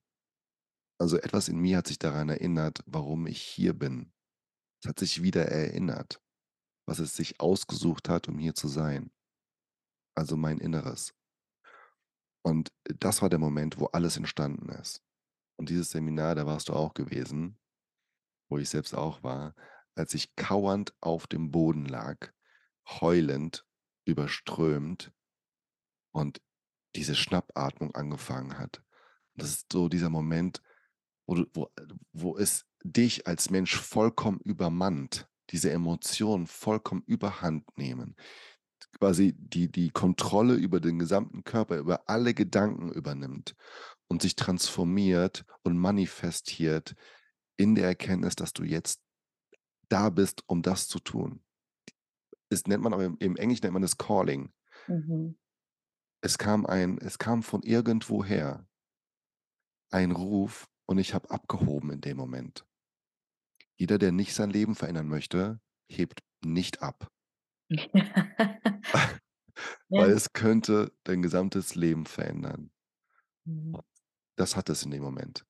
[1.02, 4.14] Also, etwas in mir hat sich daran erinnert, warum ich hier bin.
[4.82, 6.22] Es hat sich wieder erinnert,
[6.86, 9.12] was es sich ausgesucht hat, um hier zu sein.
[10.16, 11.14] Also, mein Inneres.
[12.44, 15.02] Und das war der Moment, wo alles entstanden ist.
[15.56, 17.58] Und dieses Seminar, da warst du auch gewesen,
[18.50, 19.56] wo ich selbst auch war,
[19.96, 22.32] als ich kauernd auf dem Boden lag,
[22.88, 23.66] heulend,
[24.06, 25.12] überströmt
[26.12, 26.42] und
[26.96, 28.84] diese Schnappatmung angefangen hat.
[29.36, 30.62] Das ist so dieser Moment,
[31.26, 31.72] wo du wo
[32.12, 38.16] wo es dich als Mensch vollkommen übermannt, diese Emotionen vollkommen Überhand nehmen.
[39.00, 43.56] Quasi die die Kontrolle über den gesamten Körper, über alle Gedanken übernimmt
[44.08, 46.96] und sich transformiert und manifestiert
[47.56, 49.02] in der Erkenntnis, dass du jetzt
[49.90, 51.44] da bist, um das zu tun.
[52.50, 54.52] Das nennt man aber im im Englischen nennt man das Calling.
[54.88, 55.38] Mhm.
[56.22, 58.68] Es kam ein es kam von irgendwoher
[59.92, 62.66] ein Ruf und ich habe abgehoben in dem Moment.
[63.80, 65.60] Jeder, der nicht sein Leben verändern möchte,
[65.90, 67.08] hebt nicht ab.
[69.96, 70.12] Weil Ja.
[70.12, 72.72] es könnte dein gesamtes Leben verändern.
[73.46, 73.84] Mhm.
[74.38, 75.46] Das hat es in dem Moment.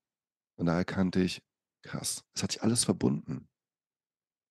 [0.57, 1.43] Und da erkannte ich:
[1.83, 3.49] Krass, es hat sich alles verbunden.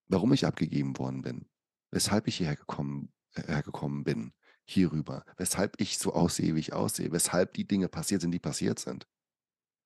[0.08, 1.46] Warum ich abgegeben worden bin,
[1.90, 4.32] weshalb ich hierher gekommen äh, hergekommen bin,
[4.64, 8.78] hierüber, weshalb ich so aussehe, wie ich aussehe, weshalb die Dinge passiert sind, die passiert
[8.78, 9.06] sind.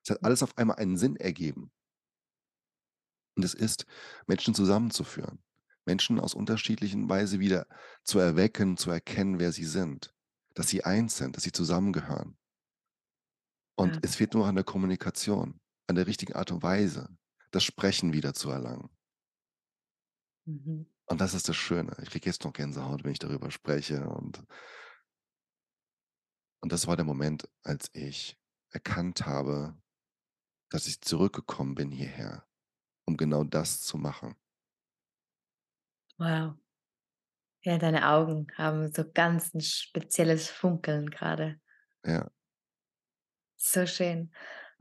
[0.05, 1.71] Es hat alles auf einmal einen Sinn ergeben.
[3.37, 3.85] Und es ist,
[4.27, 5.43] Menschen zusammenzuführen,
[5.85, 7.67] Menschen aus unterschiedlichen Weise wieder
[8.03, 10.13] zu erwecken, zu erkennen, wer sie sind,
[10.55, 12.37] dass sie eins sind, dass sie zusammengehören.
[13.77, 14.01] Und Ja.
[14.01, 17.17] es fehlt nur an der Kommunikation, an der richtigen Art und Weise,
[17.51, 18.89] das Sprechen wieder zu erlangen.
[20.45, 20.87] Mhm.
[21.09, 21.95] Und das ist das Schöne.
[22.01, 24.43] Ich kriege jetzt noch Gänsehaut, wenn ich darüber spreche und
[26.59, 28.37] und das war der Moment, als ich
[28.71, 29.75] erkannt habe,
[30.69, 32.46] dass ich zurückgekommen bin hierher,
[33.07, 34.35] um genau das zu machen.
[36.19, 36.57] Wow.
[37.63, 41.59] Ja, deine Augen haben so ganz 'n spezielles Funkeln grade.
[42.05, 42.29] Ja.
[43.59, 44.31] So schön.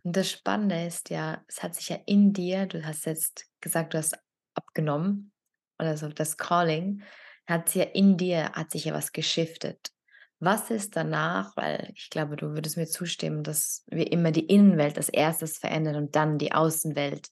[0.02, 3.94] Und das Spannende ist ja, es hat sich ja in dir du hast jetzt gesagt,
[3.94, 4.16] du hast
[4.54, 5.32] abgenommen
[5.78, 7.02] oder so das Calling
[7.46, 9.92] hat sich ja in dir hat sich ja was geschiftet.
[10.40, 14.96] Was ist danach weil ich glaube, du würdest mir zustimmen, dass wir immer die Innenwelt
[14.98, 15.58] als 1.
[15.58, 17.28] verändern und dann die Außenwelt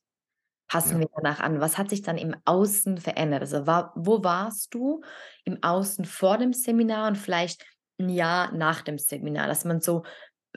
[0.69, 1.01] passen Ja.
[1.01, 1.61] wir danach an.
[1.61, 3.43] Was hat sich dann im Außen verändert?
[3.43, 5.03] Also, wa wo warst du
[5.45, 7.65] im Außen vor dem Seminar und vielleicht
[8.01, 10.05] 'n Jahr nach dem Seminar, dass man so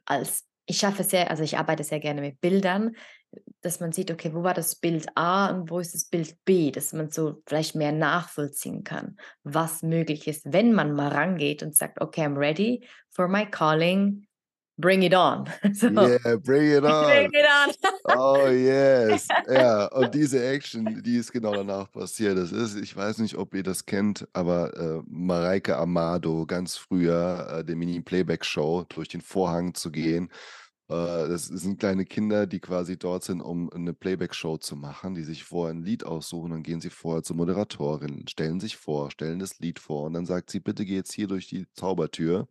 [0.05, 2.95] als ich schaffe sehr also, ich arbeite sehr gerne mit Bildern,
[3.61, 6.71] dass man sieht, okay, wo war das Bild A und wo ist das Bild B,
[6.71, 11.75] dass man so vielleicht mehr nachvollziehen kann, was möglich ist, wenn man mal rangeht und
[11.77, 14.26] sagt: „Okay, I'm ready for my calling,
[14.77, 15.89] bring it on.“ So.
[15.89, 17.33] Yeah, bring it Bring on.
[17.33, 17.73] it on.
[18.05, 19.33] Oh, yes.
[19.47, 22.37] Ja, und diese Action, die ist genau danach passiert.
[22.37, 27.59] Das ist ich weiß nicht, ob ihr das kennt, aber, äh, Mareike Amado, ganz früher,
[27.61, 30.29] äh, der Mini-Playback-Show, durch den Vorhang zu gehen.
[30.89, 30.95] Äh,
[31.29, 35.43] das sind kleine Kinder, die quasi dort sind, um 'ne Playback-Show zu machen, die sich
[35.45, 39.59] vorher 'n Lied aussuchen, dann gehen sie vorher zur Moderatorin, stellen sich vor, stellen das
[39.59, 42.47] Lied vor und dann sagt sie: „Bitte geh jetzt hier durch die Zaubertür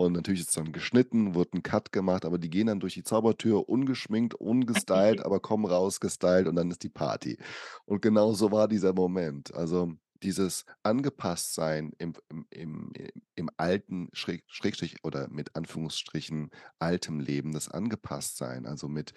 [0.00, 3.02] Und natürlich ist dann geschnitten, wird 'n Cut gemacht, aber die gehen dann durch die
[3.02, 7.36] Zaubertür ungeschminkt, ungestylt, aber kommen raus gestylt und dann ist die Party.
[7.84, 9.52] Und genau so war dieser Moment.
[9.54, 12.92] Also, dieses Angepasstsein im im im
[13.34, 19.14] im alten Schräg Schrägstrich oder mit Anführungsstrichen altem Leben, das Angepasstsein, also mit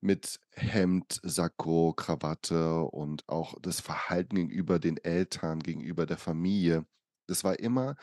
[0.00, 6.86] mit Hemd, Sakko, Krawatte und auch das Verhalten gegenüber den Eltern, gegenüber der Familie.
[7.26, 7.96] Das war immer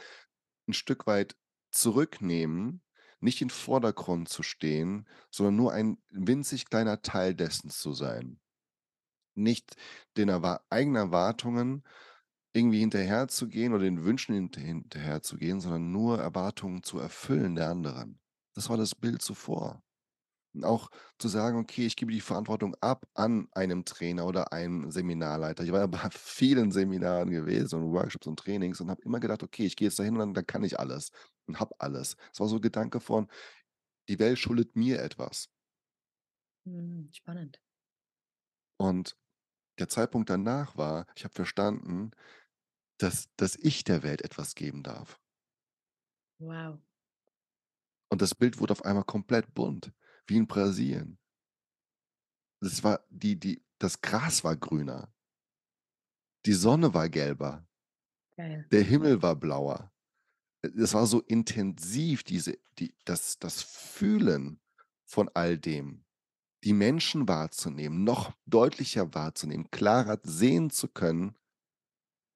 [0.68, 1.36] 'n Stück weit
[1.76, 2.82] zurücknehmen,
[3.20, 8.40] nicht in Vordergrund zu stehen, sondern nur ein winzig kleiner Teil dessen zu sein.
[9.36, 9.76] Nicht
[10.18, 11.84] den Erwa eigenen Erwartungen
[12.54, 18.20] irgendwie hinterherzugehen oder den Wünschen hint hinterherzugehen, sondern nur Erwartungen zu erfüllen der anderen.
[18.54, 19.85] Das war das Bild zuvor.
[20.64, 20.90] Auch
[21.20, 25.72] zu sagen: „Okay, ich gebe die Verantwortung ab an einem Trainer oder einem Seminarleiter.“ Ich
[25.72, 29.66] war ja bei vielen Seminaren gewesen und Workshops und Trainings und habe immer gedacht: „Okay,
[29.66, 31.10] ich gehe jetzt dahin und dann kann ich alles
[31.48, 33.28] und habe alles.“ Es war so 'n Gedanke von:
[34.10, 35.50] „Die Welt schuldet mir etwas.“
[36.66, 37.60] Mhm, spannend.
[38.78, 39.18] Und
[39.80, 42.12] der Zeitpunkt danach war, ich habe verstanden,
[43.00, 45.20] dass dass ich der Welt etwas geben darf.
[46.40, 46.80] Wow.
[48.10, 49.92] Und das Bild wurde auf einmal komplett bunt,
[50.28, 51.18] wie in Brasilien.
[52.62, 55.14] Es war die die das Gras war grüner.
[56.46, 57.68] Die Sonne war gelber.
[58.38, 58.68] Geil.
[58.72, 59.92] Der Himmel war blauer.
[60.62, 64.60] Es war so intensiv, diese die das das Fühlen
[65.06, 66.06] von all dem,
[66.64, 71.36] die Menschen wahrzunehmen, noch deutlicher wahrzunehmen, klarer sehen zu können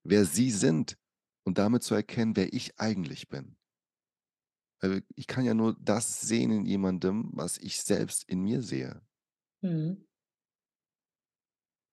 [0.04, 0.97] wer sie sind
[1.45, 3.56] und damit zu erkennen, wer ich eigentlich bin.
[4.81, 9.01] Weil ich kann ja nur das sehen in jemandem, was ich selbst in mir sehe.
[9.63, 10.03] Mhm.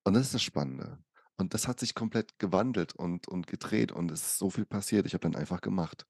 [0.05, 0.99] Und das ist das Spannende.
[1.37, 5.07] Und das hat sich komplett gewandelt und und gedreht und es ist so viel passiert.
[5.07, 6.07] Ich habe dann einfach gemacht.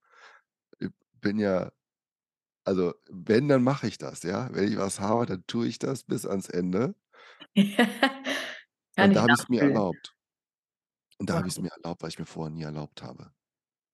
[0.81, 1.73] Äh, bin ja
[2.65, 4.49] also, wenn, dann mache ich das, ja?
[4.53, 6.95] Wenn ich was habe, dann tue ich das bis ans Ende.
[8.99, 9.63] Und da ich habe ich's mir nachfühlen.
[9.63, 10.15] erlaubt.
[11.19, 11.63] Und da habe ich's Wow.
[11.63, 13.33] mir erlaubt, weil ich mir vorher nie erlaubt habe.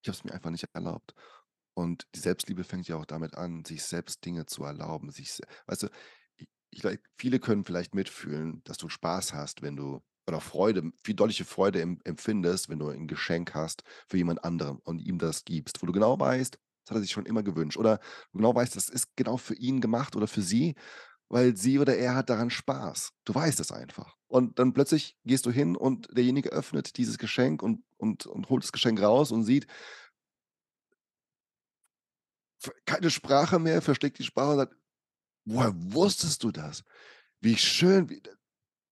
[0.02, 1.14] Ich habe es mir einfach nicht erlaubt.
[1.74, 5.84] Und die Selbstliebe fängt ja auch damit an, sich selbst Dinge zu erlauben, sich weißt
[5.84, 5.88] du,
[6.70, 11.14] ich wei viele können vielleicht mitfühlen, dass du Spaß hast, wenn du oder Freude wie
[11.14, 15.44] deutliche Freude em empfindest, wenn du ein Geschenk hast für jemand anderen und ihm das
[15.44, 17.98] gibst, wo du genau weißt, das hat er sich schon immer gewünscht oder
[18.32, 20.74] du genau weißt, das ist genau für ihn gemacht oder für sie,
[21.28, 23.10] weil sie oder er hat daran Spaß.
[23.24, 24.16] Du weißt es einfach.
[24.28, 28.62] Und dann plötzlich gehst du hin und derjenige öffnet dieses Geschenk und und und holt
[28.62, 29.66] das Geschenk raus und sieht
[32.86, 34.76] keine Sprache mehr, versteckt die Sprache und sagt:
[35.46, 36.84] „Woher wusstest du das?
[37.40, 38.30] Wie schön, wie d“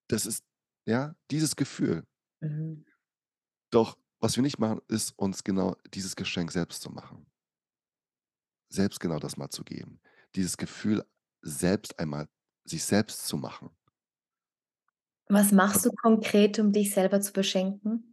[0.08, 0.44] Das ist
[0.86, 2.06] ja, dieses Gefühl.
[2.42, 2.84] Mhm.
[3.72, 7.30] Doch was wir nicht machen, ist, uns genau dieses Geschenk selbst zu machen.
[8.72, 10.00] Selbst genau das mal zu geben.
[10.36, 11.04] Dieses Gefühl,
[11.42, 12.28] selbst einmal
[12.64, 13.70] sich selbst zu machen.
[15.28, 18.09] Was machst du konkret, um dich selber zu beschenken?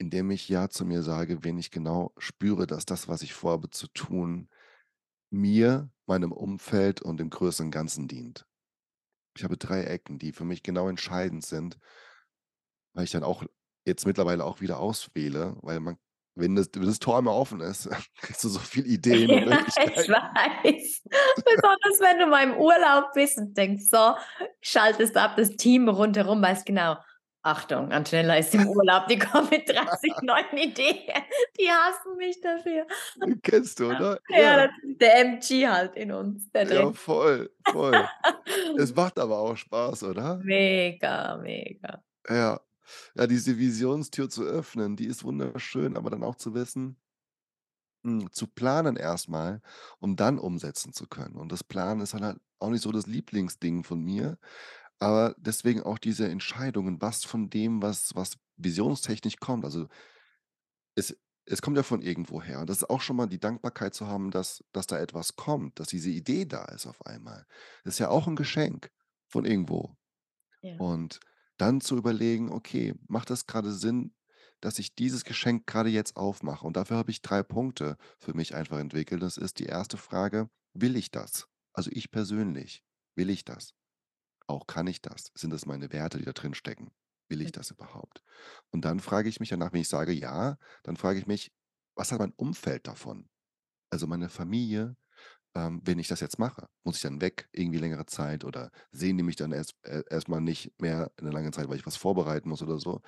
[0.00, 3.70] Indem ich ja zu mir sage, wenn ich genau spüre, dass das, was ich vorhabe
[3.70, 4.48] zu tun,
[5.30, 8.46] mir, meinem Umfeld und dem größeren Ganzen dient.
[9.36, 11.78] Ich habe 3 Ecken, die für mich genau entscheidend sind
[12.94, 13.44] weil ich dann auch
[13.86, 15.96] jetzt mittlerweile auch wieder auswähle, weil man
[16.34, 17.88] wenn das wenn das Tor einmal offen ist,
[18.20, 21.02] kriegst du so viel Ideen Ja, ich weiß.
[21.44, 24.14] Besonders wenn du mal im Urlaub bist und denkst: „So“,
[24.60, 26.96] schaltest ab, das Team rundherum weiß genau:
[27.42, 31.12] „Achtung, Antonella ist im Urlaub, die kommt mit 30 neuen Ideen.
[31.58, 32.86] Die hassen mich dafür.“
[33.24, 34.20] Den kennst du, oder?
[34.28, 34.66] Ja, Ja.
[34.66, 36.92] das ist der MG halt in uns, der Ja, drin.
[36.92, 38.10] voll, voll.
[38.74, 40.46] Es macht aber auch Spaß, oder?
[40.46, 42.02] Mega, mega.
[42.28, 42.60] Ja.
[43.14, 46.96] Ja, diese Visionstür zu öffnen, die ist wunderschön, aber dann auch zu wissen
[48.04, 49.60] hm, zu planen erst mal,
[49.98, 51.36] um dann umsetzen zu können.
[51.36, 54.38] Und das Planen ist halt auch nicht so das Lieblingsding von mir,
[55.00, 59.64] aber deswegen auch diese Entscheidungen, was von dem, was was visionstechnisch kommt.
[59.64, 59.88] Also
[60.96, 61.16] es
[61.50, 62.60] es kommt ja von irgendwoher.
[62.60, 65.80] Und das ist auch schon mal die Dankbarkeit zu haben, dass dass da etwas kommt,
[65.80, 67.46] dass diese Idee da ist auf einmal.
[67.84, 68.90] Das ist ja auch 'n Geschenk
[69.28, 69.96] von irgendwo.
[70.64, 70.78] Ja.
[70.78, 71.20] Und
[71.58, 74.14] dann zu überlegen: „Okay, macht das grade Sinn,
[74.60, 78.54] dass ich dieses Geschenk grade jetzt aufmache?“ Und dafür habe ich 3 Punkte für mich
[78.54, 79.22] einfach entwickelt.
[79.22, 79.98] Das ist die 1.
[79.98, 82.84] Frage: „Will ich das?“ Also, ich persönlich,
[83.16, 83.72] will ich das?
[84.50, 85.30] Auch kann ich das?
[85.34, 86.90] Sind das meine Werte, die da drin stecken?
[87.28, 87.52] Will ich Hm.
[87.52, 88.22] das überhaupt?
[88.70, 91.52] Und dann frage ich mich danach, wenn ich sage: „Ja“, dann frage ich mich:
[91.94, 93.28] „Was hat mein Umfeld davon?“
[93.90, 94.96] Also, meine Familie,
[95.56, 96.68] ähm, wenn ich das jetzt mache.
[96.84, 100.28] Muss ich dann weg, irgendwie längere Zeit oder sehen die mich dann erst e erst
[100.28, 103.00] nicht mehr 'ne lange Zeit, weil ich was vorbereiten muss oder so?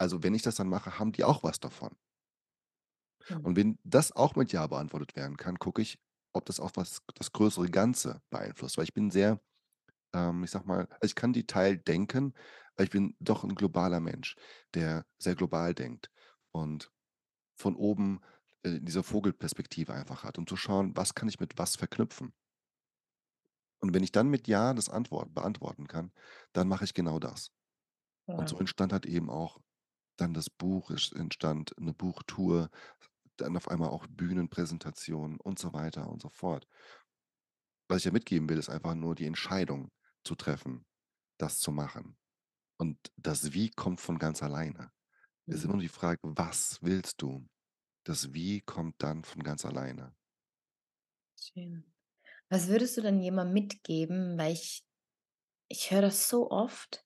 [0.00, 1.90] Also, wenn ich das dann mache, haben die auch was davon?
[3.30, 3.44] Mhm.
[3.44, 5.98] Und wenn das auch mit Ja beantwortet werden kann, gucke ich,
[6.32, 8.76] ob das auch was das größere Ganze beeinflusst.
[8.76, 9.40] Weil ich bin sehr,
[10.14, 12.34] ähm, ich sage mal also, ich kann Detail denken,
[12.76, 14.36] aber ich bin doch 'n globaler Mensch,
[14.74, 16.10] der sehr global denkt
[16.52, 16.90] und
[17.56, 18.20] von oben,
[18.64, 22.32] äh, diese Vogelperspektive einfach hat, um zu schauen, was kann ich mit was verknüpfen.
[23.82, 26.12] Und wenn ich dann mit Ja das Antwort beantworten kann,
[26.52, 27.50] dann mache ich genau das.
[28.36, 29.60] Und so entstand halt eben auch
[30.18, 32.70] dann das Buch, es entstand 'ne Buchtour,
[33.36, 36.66] dann auf einmal auch Bühnenpräsentationen und so weiter und so fort.
[37.90, 39.90] Was ich ja mitgeben will, ist einfach nur die Entscheidung
[40.24, 40.84] zu treffen,
[41.38, 42.16] das zu machen.
[42.78, 44.92] Und das Wie kommt von ganz alleine.
[45.48, 45.66] Es ist Mhm.
[45.66, 47.46] immer nur die Frage: „Was willst du?“
[48.04, 50.14] Das Wie kommt dann von ganz alleine.
[51.38, 51.84] Schön.
[52.50, 54.38] Was würdest du denn jemandem mitgeben?
[54.38, 54.84] Weil ich
[55.68, 57.04] ich höre das so oft,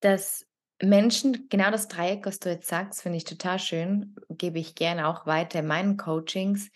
[0.00, 0.46] dass
[0.82, 5.08] Menschen genau das Dreieck, was du jetzt sagst, finde ich total schön, gebe ich gerne
[5.08, 6.70] auch weiter in meinen Coachings.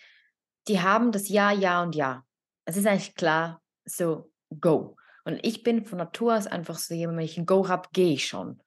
[0.69, 2.27] Die haben das Ja, Ja und Ja.
[2.67, 4.97] Es ist eigentlich klar, so go.
[5.25, 8.13] Und ich bin von Natur aus einfach so jemand, wenn ich 'n Go habe, gehe
[8.15, 8.63] ich schon.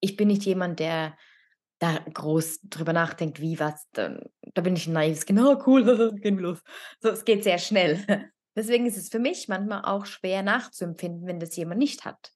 [0.00, 1.16] Ich bin nicht jemand, der
[1.80, 4.20] da groß drüber nachdenkt, wie, was, dann
[4.54, 5.84] da bin ich 'n naives „Oh cool,
[6.22, 6.62] gehen wir los.“
[7.02, 8.04] So, es geht sehr schnell.
[8.56, 12.32] Deswegen ist es für mich manchmal auch schwer nachzuempfinden, wenn das jemand nicht hat.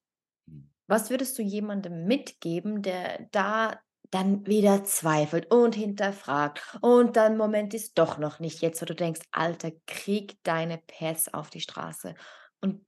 [0.49, 0.71] Mhm.
[0.89, 3.81] Was würdest du jemandem mitgeben, der da
[4.13, 8.95] dann wieder zweifelt und hinterfragt und dann: „Moment, ist doch noch nicht jetzt“, wo du
[8.97, 12.15] denkst: „Alter, krieg deine PS auf die Straße.“
[12.63, 12.85] Und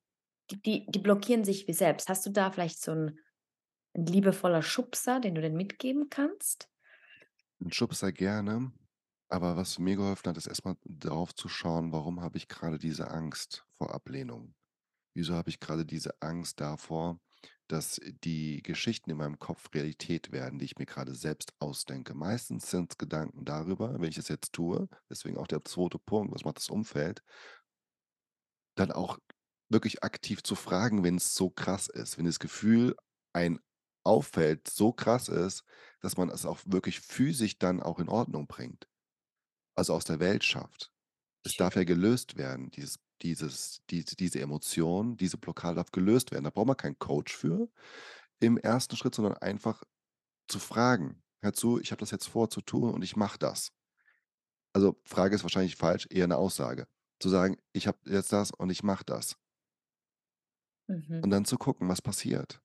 [0.52, 2.08] die die blockieren sich wie selbst.
[2.08, 3.18] Hast du da vielleicht so 'n
[3.94, 6.68] 'n liebevoller Schubser, den du denen mitgeben kannst?
[7.60, 8.72] 'N Schubser gerne,
[9.28, 12.78] aber was mir geholfen hat, ist erst mal drauf zu schauen, warum habe ich grade
[12.78, 14.54] diese Angst vor Ablehnung?
[15.14, 17.20] Wieso habe ich grade diese Angst davor,
[17.68, 22.14] dass die Geschichten in meinem Kopf Realität werden, die ich mir grade selbst ausdenke?
[22.14, 25.98] Meistens sind's Gedanken darüber, wenn ich es jetzt tue, deswegen auch der 2.
[26.00, 27.22] Punkt, was macht das Umfeld?
[28.78, 29.18] Dann auch
[29.70, 32.96] wirklich aktiv zu fragen, wenn's so krass ist, wenn das Gefühl
[33.34, 33.60] einen
[34.04, 35.64] auffällt, so krass ist,
[36.00, 38.88] dass man es auch wirklich physisch dann auch in Ordnung bringt,
[39.76, 40.92] also aus der Welt schafft.
[41.44, 46.44] Es darf ja gelöst werden, dieses dieses diese diese Emotion, diese Blockade darf gelöst werden.
[46.44, 47.68] Da braucht man keinen Coach für
[48.40, 48.96] im 1.
[48.96, 49.84] Schritt, sondern einfach
[50.48, 53.70] zu fragen: „Hör zu, ich habe das jetzt vor zu tun und ich mache das.“
[54.74, 56.86] Also, Frage ist wahrscheinlich falsch, eher 'ne Aussage.
[57.20, 59.36] Zu sagen: „Ich habe jetzt das und ich mache das.“
[60.88, 61.22] Mhm.
[61.22, 62.60] Und dann zu gucken, was passiert.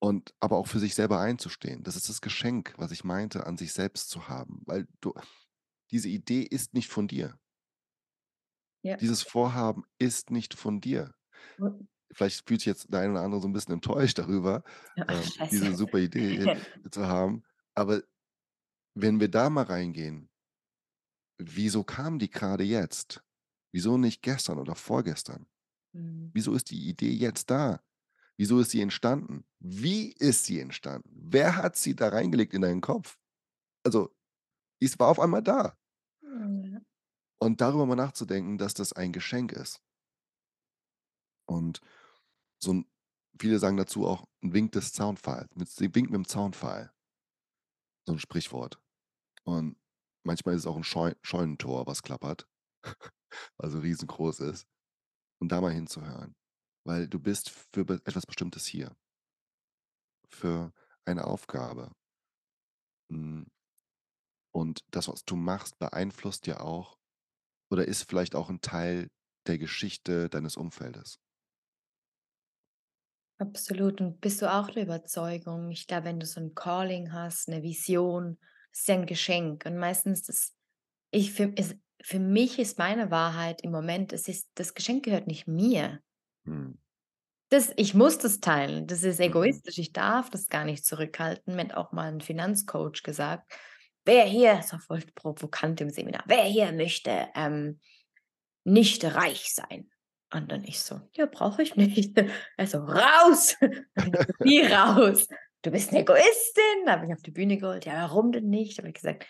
[0.00, 1.82] Und aber auch für sich selber einzustehen.
[1.82, 5.12] Das ist das Geschenk, was ich meinte, an sich selbst zu haben, weil du
[5.90, 7.38] diese Idee ist nicht von dir.
[8.84, 8.98] Ja.
[9.00, 11.14] Dieses Vorhaben ist nicht von dir.
[11.58, 11.88] Mhm.
[12.12, 14.64] Vielleicht fühlt sich jetzt der eine oder andere so 'n bisschen enttäuscht darüber,
[14.96, 16.50] Ja, ähm, diese super Idee
[16.90, 17.44] zu haben.
[17.74, 18.02] Aber
[18.94, 20.30] wenn wir da mal reingehen
[21.40, 23.22] wieso kam die grade jetzt?
[23.72, 25.46] Wieso nicht gestern oder vorgestern?
[25.94, 26.32] Mhm.
[26.34, 27.80] Wieso ist die Idee jetzt da?
[28.38, 29.44] Wieso ist sie entstanden?
[29.60, 31.10] Wie ist sie entstanden?
[31.14, 33.18] Wer hat sie da reingelegt in deinen Kopf?
[33.84, 34.14] Also,
[34.80, 35.76] es war auf einmal da.
[36.22, 36.80] Hm, ja.
[37.42, 39.80] Und darüber mal nachzudenken, dass das ein Geschenk ist.
[41.48, 41.80] Und
[42.62, 42.86] so 'n
[43.40, 46.92] viele sagen dazu auch 'n Wink des Zaunpfahl mit Wink mit'm Zaunpfahl.
[48.08, 48.80] So 'n Sprichwort.
[49.44, 49.76] Und
[50.24, 52.48] manchmal ist es auch 'n Scheu Scheunentor, was klappert,
[53.58, 54.64] also riesengroß ist.
[55.42, 56.34] Und da mal hinzuhören,
[56.84, 58.96] weil du bist für etwas Bestimmtes hier.
[60.32, 60.72] Für
[61.04, 61.90] eine Aufgabe.
[63.10, 63.48] Hm.
[64.54, 66.98] Und das, was du machst, beeinflusst ja auch
[67.70, 69.08] oder ist vielleicht auch 'n Teil
[69.48, 71.16] der Geschichte deines Umfeldes.
[73.40, 74.00] Absolut.
[74.00, 77.62] Und bist du auch der Überzeugung ich glaube, wenn du so 'n Calling hast, 'ne
[77.62, 78.36] Vision,
[78.72, 79.64] ist ja 'n Geschenk.
[79.64, 80.54] Und meistens das
[81.12, 81.32] ich
[82.02, 86.00] für mich ist meine Wahrheit im Moment, es ist das Geschenk gehört nicht mir.
[86.46, 86.78] Mhm.
[87.52, 88.86] Das ich muss das teilen.
[88.86, 89.60] Das ist Mhm.
[89.60, 89.78] egoistisch.
[89.78, 91.56] Ich darf das gar nicht zurückhalten.
[91.56, 93.50] Mir hat auch mal 'n Finanzcoach gesagt:
[94.04, 97.80] „Wer hier“ so voll provokant im Seminar: „Wer hier möchte, ähm,
[98.64, 99.90] nicht reich sein?“
[100.32, 102.16] Und dann ich so: „Ja, brauche ich nicht.“
[102.58, 103.56] Er so: „Raus!“
[104.42, 105.28] „Wie raus?
[105.62, 107.86] Du bist 'ne Egoistin.“ Hat mich auf die Bühne geholt.
[107.86, 109.26] „Ja, warum denn nicht?“ Habe ich gesagt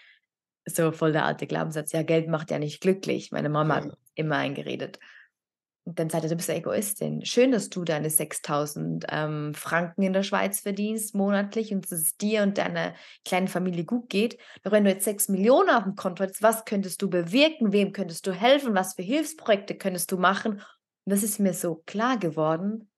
[0.69, 3.99] so voll der alte Glaubenssatz: „Ja, Geld macht ja nicht glücklich.“ Meine Mama hat Ja.
[4.15, 4.99] immer eingeredet.
[5.85, 7.25] Und dann sagt er: „Du bist 'ne Egoistin.
[7.27, 12.17] Schön, dass du deine 6.000, ähm, Franken in der Schweiz verdienst monatlich und dass es
[12.19, 12.95] dir und deiner
[13.25, 14.39] kleinen Familie gut geht.
[14.65, 17.73] Doch wenn du jetzt 6.000.000 auf'm Konto hättest, was könntest du bewirken?
[17.73, 18.75] Wem könntest du helfen?
[18.75, 20.63] Was für Hilfsprojekte könntest du machen?“ Und
[21.13, 22.91] das ist mir so klar geworden: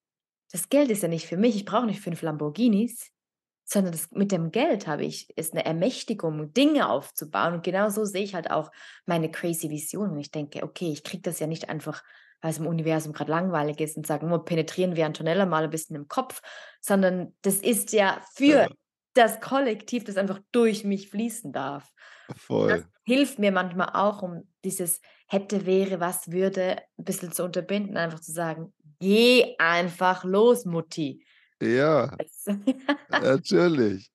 [0.52, 1.56] Das Geld ist ja nicht für mich.
[1.56, 3.10] Ich brauche nicht 5 Lamborghinis,
[3.70, 7.54] sondern das mit dem Geld habe ich ist 'ne Ermächtigung, Dinge aufzubauen.
[7.54, 8.70] Und genau so sehe ich halt auch
[9.06, 10.10] meine crazy Vision.
[10.12, 12.02] Und ich denke: „Okay, ich kriege das ja nicht einfach,
[12.42, 15.96] weil's im Universum grad langweilig ist und sage: „Nur penetrieren wir Antonella mal 'n bisschen
[15.96, 16.42] im Kopf“,
[16.80, 18.70] sondern das ist ja für Ja.
[19.14, 21.90] das Kollektiv, das einfach durch mich fließen darf.
[22.66, 22.90] Das Voll.
[23.04, 28.20] hilft mir manchmal auch, um dieses hätte, wäre, was würde 'n bisschen zu unterbinden, einfach
[28.20, 31.24] zu sagen: „Geh einfach los, Mutti.“
[31.62, 32.16] Ja,
[33.10, 34.10] natürlich.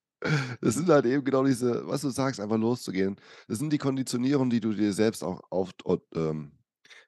[0.62, 3.18] Es sind halt eben genau diese was du sagst, einfach loszugehen.
[3.48, 5.72] Das sind die Konditionierungen, die du dir selbst auch auf
[6.16, 6.54] ähm,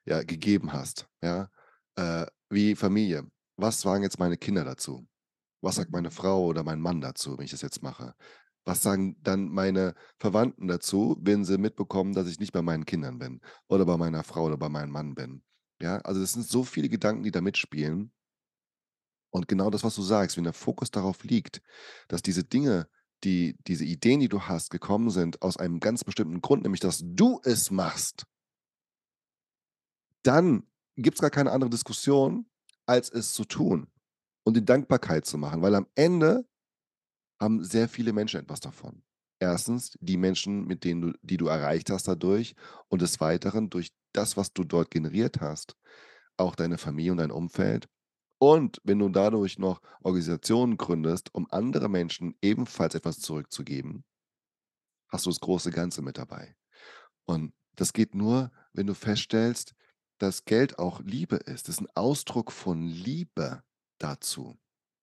[0.06, 1.50] ja, gegeben hast, ja?
[1.96, 3.24] Äh, wie Familie.
[3.56, 5.06] Was sagen jetzt meine Kinder dazu?
[5.62, 6.10] Was sagt meine.
[6.10, 8.14] Frau oder mein Mann dazu, wenn ich das jetzt mache?
[8.64, 13.18] Was sagen dann meine Verwandten dazu, wenn sie mitbekommen, dass ich nicht bei meinen Kindern
[13.18, 15.42] bin oder bei meiner Frau oder bei meinem Mann bin?
[15.82, 18.12] Ja, also, das sind so viele Gedanken, die da mitspielen.
[19.30, 21.60] Und genau das, was du sagst, wenn der Fokus darauf liegt,
[22.08, 22.88] dass diese Dinge,
[23.24, 27.02] die diese Ideen, die du hast, gekommen sind aus einem ganz bestimmten Grund, nämlich dass
[27.04, 28.26] du es machst
[30.28, 30.66] dann
[30.96, 32.46] gibt's gar keine andere Diskussion,
[32.86, 33.88] als es zu tun
[34.44, 36.46] und in Dankbarkeit zu machen, weil am Ende
[37.40, 39.02] haben sehr viele Menschen etwas davon.
[39.40, 39.96] 1.
[40.00, 42.56] die Menschen, mit denen du die du erreicht hast dadurch
[42.88, 45.76] und des Weiteren durch das, was du dort generiert hast,
[46.36, 47.88] auch deine Familie und dein Umfeld.
[48.42, 54.04] Und wenn du dadurch noch Organisationen gründest, um andere Menschen ebenfalls etwas zurückzugeben
[55.10, 56.54] hast du das große Ganze mit dabei.
[57.26, 59.74] Und das geht nur, wenn du feststellst,
[60.18, 61.68] dass Geld auch Liebe ist.
[61.68, 63.62] Das ist 'n Ausdruck von Liebe
[63.98, 64.58] dazu.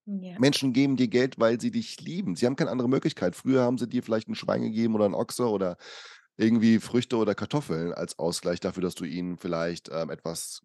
[0.08, 0.40] Ja.
[0.40, 2.36] Menschen geben dir Geld, weil sie dich lieben.
[2.36, 3.36] Sie haben keine andere Möglichkeit.
[3.36, 5.78] Früher haben sie dir vielleicht 'n Schwein gegeben oder 'n Ochse oder
[6.38, 10.62] irgendwie Früchte oder Kartoffeln als Ausgleich dafür, dass du ihnen vielleicht, ähm, etwas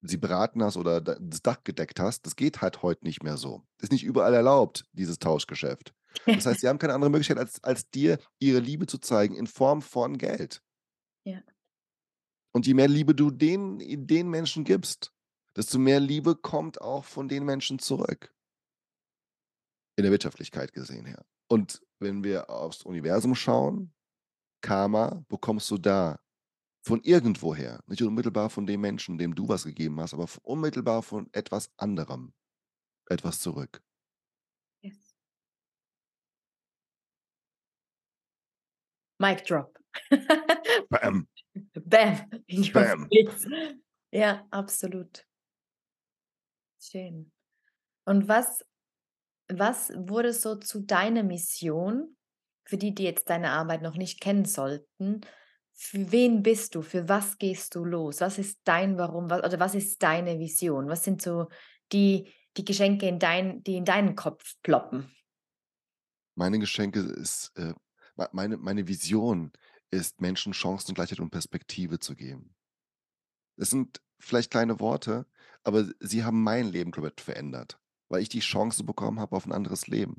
[0.00, 2.26] sie beraten hast oder da das Dach gedeckt hast.
[2.26, 3.62] Das geht halt heute nicht mehr so.
[3.80, 5.94] Ist nicht überall erlaubt, dieses Tauschgeschäft.
[6.26, 9.46] Das heißt, sie haben keine andere Möglichkeit, als als dir ihre Liebe zu zeigen in
[9.46, 10.62] Form von Geld.
[11.24, 11.40] Ja.
[12.52, 15.12] Und je mehr Liebe du den den Menschen gibst,
[15.56, 18.32] desto mehr Liebe kommt auch von den Menschen zurück.
[19.96, 21.24] In der Wirtschaftlichkeit gesehen her.
[21.48, 23.92] Und wenn wir aufs Universum schauen,
[24.60, 26.20] Karma bekommst du da
[26.88, 31.28] von irgendwoher, nicht unmittelbar von dem Menschen, dem du was gegeben hast, aber unmittelbar von
[31.32, 32.32] etwas anderem
[33.10, 33.82] etwas zurück.
[34.82, 35.14] Yes.
[39.18, 39.78] Mic drop.
[40.88, 41.28] Bam.
[41.74, 42.30] Bam
[42.72, 43.08] Bam.
[44.10, 45.26] Ja, absolut.
[46.80, 47.30] Schön.
[48.06, 48.64] Und was
[49.50, 52.16] was wurde so zu deiner Mission,
[52.66, 55.22] für die, die jetzt deine Arbeit noch nicht kennen sollten?
[55.80, 56.82] Für wen bist du?
[56.82, 58.20] Für was gehst du los?
[58.20, 59.30] Was ist dein Warum?
[59.30, 60.88] Wa oder was ist deine Vision?
[60.88, 61.48] Was sind so
[61.92, 65.08] die die Geschenke in dein die in deinen Kopf ploppen?
[66.36, 67.74] Meine Geschenke ist, äh
[68.16, 69.52] mei meine meine Vision
[69.90, 72.54] ist, Menschen Chancengleichheit und Perspektive zu geben.
[73.58, 75.26] Es sind vielleicht kleine Worte,
[75.64, 79.52] aber sie haben mein Leben komplett verändert, weil ich die Chance bekommen habe auf 'n
[79.52, 80.18] anderes Leben.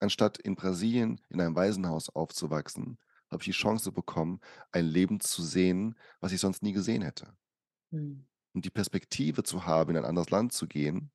[0.00, 2.98] Anstatt in Brasilien in einem Waisenhaus aufzuwachsen,
[3.30, 4.40] habe ich die Chance bekommen,
[4.72, 7.36] ein Leben zu sehen, was ich sonst nie gesehen hätte.
[7.90, 8.26] Mhm.
[8.54, 11.10] Und die Perspektive zu haben, in ein anderes Land zu gehen,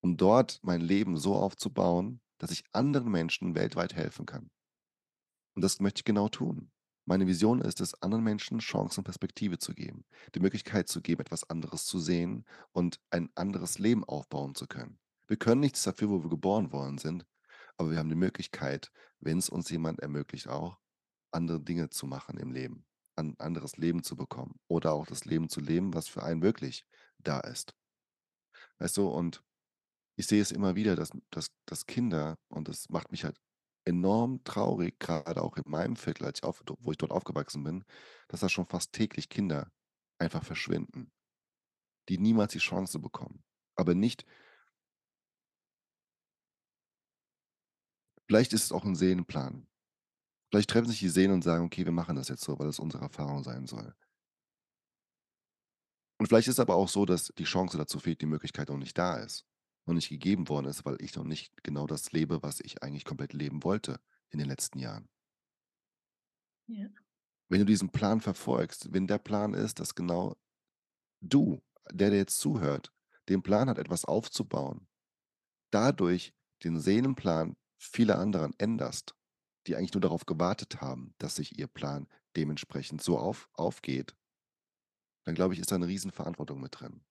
[0.00, 4.50] um dort mein Leben so aufzubauen, dass ich anderen Menschen weltweit helfen kann.
[5.54, 6.70] Und das möchte ich genau tun.
[7.04, 11.20] Meine Vision ist es, anderen Menschen Chance und Perspektive zu geben, die Möglichkeit zu geben,
[11.20, 14.98] etwas anderes zu sehen und ein anderes Leben aufbauen zu können.
[15.26, 17.26] Wir können nichts dafür, wo wir geboren worden sind,
[17.76, 20.78] aber wir haben die Möglichkeit, wenn's uns jemand ermöglicht auch,
[21.32, 25.48] andere Dinge zu machen im Leben, ein anderes Leben zu bekommen oder auch das Leben
[25.48, 26.84] zu leben, was für einen wirklich
[27.18, 27.72] da ist.
[28.80, 29.42] Weißt du, und
[30.16, 33.38] ich sehe es immer wieder, dass dass dass Kinder und das macht mich halt
[33.86, 37.84] enorm traurig, grade auch in meinem Viertel, als ich auf wo ich dort aufgewachsen bin,
[38.28, 39.72] dass da schon fast täglich Kinder
[40.18, 41.12] einfach verschwinden,
[42.08, 43.44] die niemals die Chance bekommen.
[43.76, 44.24] Aber nicht
[48.28, 49.66] Vielleicht ist es auch 'n Seelenplan.
[50.52, 52.78] Vielleicht treffen sich die Seelen und sagen: „Okay, wir machen das jetzt so, weil das
[52.78, 53.92] unsere Erfahrung sein soll.“
[56.18, 58.78] Und vielleicht ist es aber auch so, dass die Chance dazu fehlt, die Möglichkeit noch
[58.78, 59.44] nicht da ist
[59.84, 63.04] und nicht gegeben worden ist, weil ich noch nicht genau das lebe, was ich eigentlich
[63.04, 64.00] komplett leben wollte
[64.30, 65.08] in den letzten Jahren.
[66.66, 66.88] Ja.
[67.48, 70.36] Wenn du diesen Plan verfolgst, wenn der Plan ist, dass genau
[71.20, 72.92] du, der, der jetzt zuhört,
[73.28, 74.88] den Plan hat, etwas aufzubauen,
[75.70, 76.34] dadurch
[76.64, 79.14] den Seelenplan vieler anderen änderst,
[79.66, 84.14] die eigentlich nur darauf gewartet haben, dass sich ihr Plan dementsprechend so auf aufgeht
[85.26, 87.04] dann glaube ich, ist da 'ne Riesenverantwortung mit drin.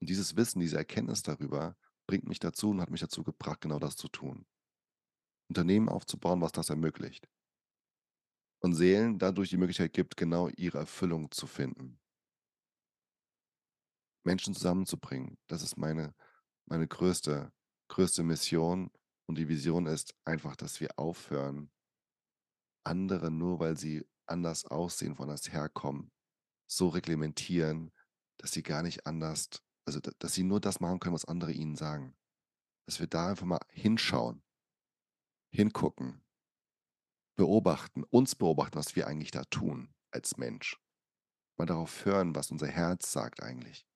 [0.00, 3.78] Und dieses Wissen, diese Erkenntnis darüber bringt mich dazu und hat mich dazu gebracht, genau
[3.78, 4.46] das zu tun.
[5.50, 7.28] Unternehmen aufzubauen, was das ermöglicht.
[8.62, 11.98] Und Seelen dadurch die Möglichkeit gibt, genau ihre Erfüllung zu finden.
[14.26, 16.12] Menschen zusammenzubringen, das ist meine
[16.66, 17.52] meine größte
[17.88, 18.90] größte Mission
[19.28, 21.70] und die Vision ist einfach, dass wir aufhören
[22.84, 26.10] andere, nur weil sie anders aussehen, woanders herkommen,
[26.68, 27.92] so reglementieren,
[28.38, 29.48] dass sie gar nicht anders
[29.86, 32.16] also, da dass sie nur das machen können, was andere ihnen sagen.
[32.86, 34.42] Dass wir da einfach mal hinschauen
[35.52, 36.22] hingucken
[37.36, 40.78] beobachten, uns beobachten, was wir eigentlich da tun als Mensch.
[41.58, 43.86] Mal darauf hören, was unser Herz sagt eigentlich.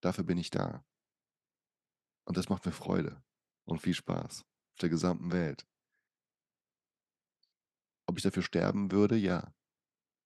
[0.00, 0.84] Dafür bin ich da.
[2.24, 3.22] Und das macht mir Freude
[3.66, 5.66] und viel Spaß auf der gesamten Welt.
[8.06, 9.16] Ob ich dafür sterben würde?
[9.16, 9.52] Ja.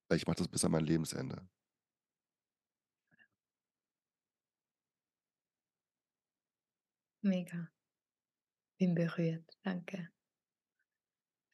[0.07, 1.47] Weil ich mache das bis an mein Lebensende.
[7.23, 7.69] Mega.
[8.77, 10.09] Bin berührt, danke.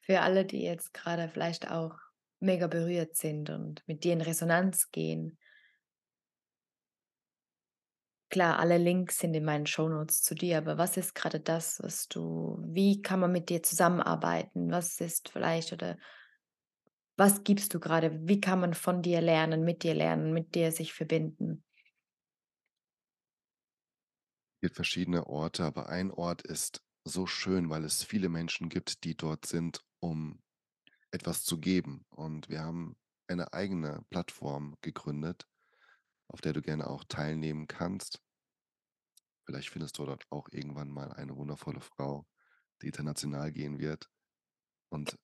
[0.02, 1.98] Für alle, die jetzt grade vielleicht auch
[2.40, 5.38] mega berührt sind und mit dir in Resonanz gehen
[8.30, 12.08] Klar, alle Links sind in meinen Shownotes zu dir, aber was ist grade das, was
[12.10, 14.70] du wie kann man mit dir zusammenarbeiten?
[14.70, 15.98] Was ist vielleicht oder
[17.18, 18.20] was gibst du grade?
[18.28, 21.64] Wie kann man von dir lernen, mit dir lernen, mit dir sich verbinden?
[24.62, 29.16] Gibt verschiedene Orte, aber ein Ort ist so schön, weil es viele Menschen gibt, die
[29.16, 30.42] dort sind, um
[31.12, 32.06] etwas zu geben.
[32.10, 32.98] Und wir haben
[33.28, 35.48] eine eigene Plattform gegründet,
[36.30, 38.22] auf der du gerne auch teilnehmen kannst.
[39.46, 42.28] Vielleicht findest du dort auch irgendwann mal eine wundervolle Frau,
[42.82, 44.10] die international gehen wird.
[44.90, 45.18] Und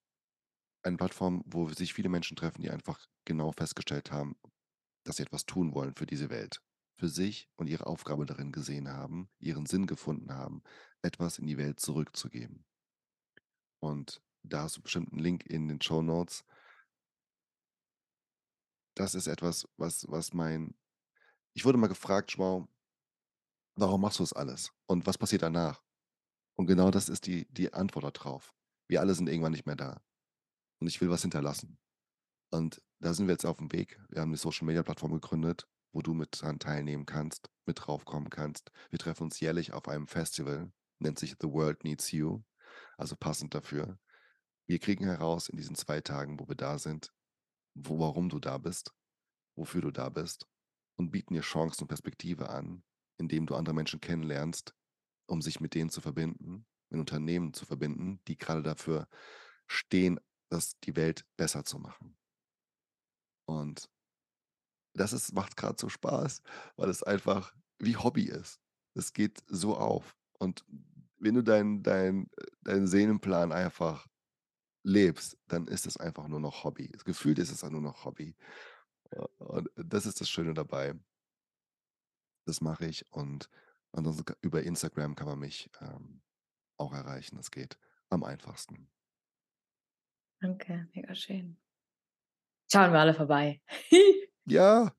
[0.83, 4.35] eine Plattform, wo sich viele Menschen treffen, die einfach genau festgestellt haben,
[5.05, 6.61] dass sie etwas tun wollen für diese Welt.
[6.99, 10.63] Für sich und ihre Aufgabe darin gesehen haben, ihren Sinn gefunden haben,
[11.01, 12.65] etwas in die Welt zurückzugeben.
[13.81, 16.43] Und da hast du bestimmt 'n Link in den Shownotes.
[18.97, 20.75] Das ist etwas, was was mein
[21.55, 22.67] ich wurde mal gefragt: „Joao“
[23.77, 24.71] „warum machst du das alles?
[24.85, 25.81] Und was passiert danach?“
[26.55, 28.53] Und genau das ist die die Antwort da drauf.
[28.89, 30.01] Wir alle sind irgendwann nicht mehr da.
[30.81, 31.79] Und ich will was hinterlassen.
[32.51, 33.99] Und da sind wir jetzt auf'm Weg.
[34.09, 38.71] Wir haben 'ne Social-Media-Plattform gegründet, wo du mit dran teilnehmen kannst, mit draufkommen kannst.
[38.91, 42.43] Wir treffen uns jährlich auf einem Festival, nennt sich „The World Needs You“,
[42.97, 43.99] also passend dafür.
[44.67, 47.13] Wir kriegen heraus in diesen 2 Tagen, wo wir da sind,
[47.75, 48.93] wo warum du da bist,
[49.57, 50.45] wofür du da bist
[50.95, 52.83] und bieten dir Chancen und Perspektive an,
[53.17, 54.73] indem du andere Menschen kennenlernst,
[55.27, 59.07] um sich mit denen zu verbinden, mit Unternehmen zu verbinden, die grade dafür
[59.67, 60.19] stehen,
[60.49, 62.17] das die Welt besser zu machen.
[63.45, 63.89] Und
[64.93, 66.41] das ist macht grad so Spaß,
[66.75, 68.59] weil es einfach wie Hobby ist.
[68.93, 70.15] Es geht so auf.
[70.37, 70.63] Und
[71.17, 72.25] wenn du deinen äh,
[72.61, 74.07] deinen Seelenplan einfach
[74.83, 76.91] lebst, dann ist es einfach nur noch Hobby.
[77.05, 78.35] Gefühlt ist es nur noch Hobby.
[79.37, 80.93] Und das ist das Schöne dabei.
[82.45, 83.49] Das mache ich und
[83.91, 86.21] ansonsten über Instagram kann man mich, ähm,
[86.77, 87.37] auch erreichen.
[87.37, 87.77] Das geht
[88.09, 88.89] am einfachsten.
[90.41, 91.57] Danke, mega schön.
[92.71, 93.61] Schauen wir alle vorbei.
[94.45, 94.93] Ja.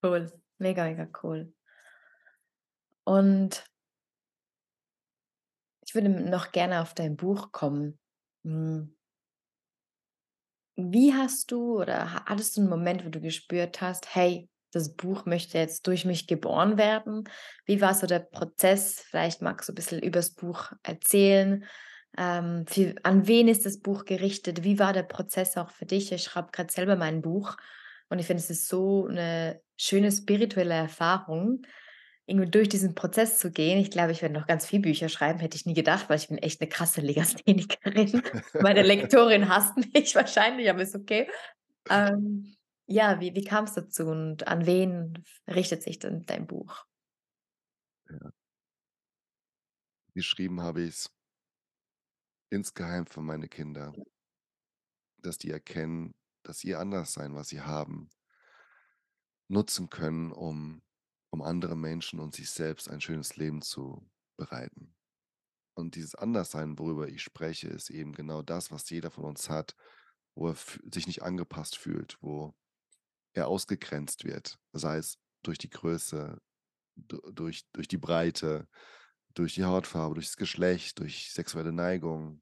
[0.00, 1.52] Cool, mega, mega cool.
[3.02, 3.64] Und
[5.84, 7.98] ich würde noch gerne auf dein Buch kommen.
[8.44, 8.95] Hm
[10.76, 14.94] wie hast du oder ha hattest du 'n Moment, wo du gespürt hast: „Hey, das
[14.94, 17.24] Buch möchte jetzt durch mich geboren werden?“
[17.66, 19.00] Wie war so der Prozess?
[19.00, 21.64] Vielleicht magst du bisschen übers Buch erzählen.
[22.18, 24.64] Ähm, für an wen ist das Buch gerichtet?
[24.64, 26.12] Wie war der Prozess auch für dich?
[26.12, 27.56] Ich schreibe grad selber mein Buch
[28.10, 31.62] und ich finde, es ist so 'ne schöne spirituelle Erfahrung,
[32.26, 33.78] irgendwie durch diesen Prozess zu gehen.
[33.78, 36.28] Ich glaube, ich werde noch ganz viel Bücher schreiben, hätte ich nie gedacht, weil ich
[36.28, 38.22] bin echt 'ne krasse Legasthenikerin.
[38.58, 41.28] Meine Lektorin hasst mich wahrscheinlich, aber ist okay.
[41.90, 42.54] Ähm,
[42.88, 46.84] ja, wie wie kam's dazu und an wen richtet sich denn dein Buch?
[48.10, 48.30] Ja.
[50.16, 51.10] Geschrieben habe ich's
[52.52, 53.96] insgeheim für meine Kinder.
[55.24, 58.10] Dass die erkennen, dass ihr Anderssein, was sie haben
[59.50, 60.82] nutzen können, um
[61.36, 64.08] um anderen Menschen und sich selbst ein schönes Leben zu
[64.38, 64.94] bereiten.
[65.74, 69.76] Und dieses Anderssein, worüber ich spreche, ist eben genau das, was jeder von uns hat,
[70.34, 70.56] wo er
[70.90, 72.54] sich nicht angepasst fühlt, wo
[73.34, 76.40] er ausgegrenzt wird, sei es durch die Größe,
[76.94, 78.66] du durch durch die Breite,
[79.34, 82.40] durch die Hautfarbe, durchs Geschlecht, durch sexuelle Neigung,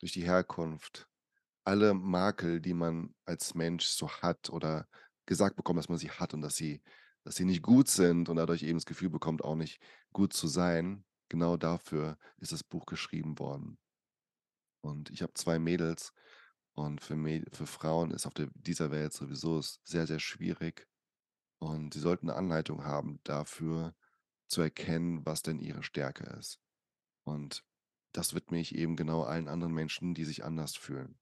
[0.00, 1.08] durch die Herkunft.
[1.64, 4.86] Alle Makel, die man als Mensch so hat oder
[5.24, 6.82] gesagt bekommt, dass man sie hat und dass sie
[7.26, 9.80] dass sie nicht gut sind und dadurch eben das Gefühl bekommt, auch nicht
[10.12, 11.04] gut zu sein.
[11.28, 13.78] Genau dafür ist das Buch geschrieben worden.
[14.80, 16.12] Und ich habe zwei Mädels
[16.74, 20.86] und für, Mäd für Frauen ist auf der, dieser Welt sowieso sehr, sehr schwierig.
[21.58, 23.96] Und sie sollten eine Anleitung haben dafür,
[24.46, 26.60] zu erkennen, was denn ihre Stärke ist.
[27.24, 27.64] Und
[28.12, 31.18] das widme ich eben genau allen anderen Menschen, die sich anders fühlen,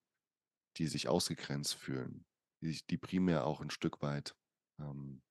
[0.76, 2.26] die sich ausgegrenzt fühlen,
[2.60, 4.36] die, sich, die primär auch ein Stück weit
[4.78, 5.22] ähm,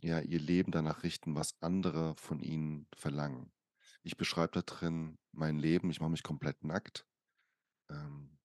[0.00, 3.52] ja, ihr Leben danach richten, was andere von ihnen verlangen.
[4.02, 7.04] Ich beschreibe da drin mein Leben, ich mache mich komplett nackt.
[7.90, 8.38] Ähm,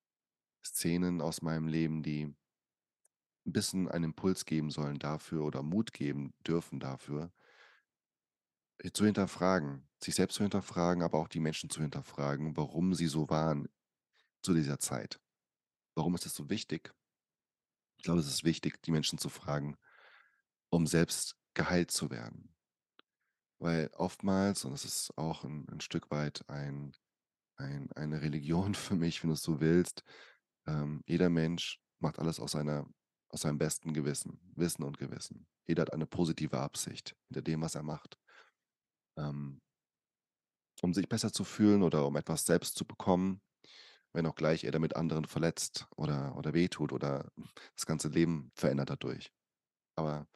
[0.66, 2.26] Szenen aus meinem Leben, die
[3.46, 7.32] ein bisschen einen Impuls geben sollen dafür oder Mut geben dürfen dafür,
[8.80, 13.08] äh, zu hinterfragen, sich selbst zu hinterfragen, aber auch die Menschen zu hinterfragen, warum sie
[13.08, 13.68] so waren
[14.42, 15.20] zu dieser Zeit.
[15.96, 16.94] Warum ist es so wichtig?
[17.98, 19.78] Ich glaube, es ist wichtig, die Menschen zu fragen,
[20.70, 22.54] um selbst geheilt zu werden.
[23.60, 26.94] Weil oftmals, und das ist auch ein, ein Stück weit ein,
[27.58, 30.04] ein, eine Religion für mich, wenn du es so willst,
[30.68, 32.86] ähm, jeder Mensch macht alles aus, seiner,
[33.30, 35.48] aus seinem besten Gewissen, Wissen und Gewissen.
[35.66, 38.18] Jeder hat eine positive Absicht hinter dem, was er macht.
[39.18, 39.62] Ähm,
[40.82, 43.42] um sich besser zu fühlen oder um etwas selbst zu bekommen,
[44.12, 47.32] wenn auch gleich er damit anderen verletzt oder, oder wehtut oder
[47.76, 49.32] das ganze Leben verändert dadurch.
[49.96, 50.28] Aber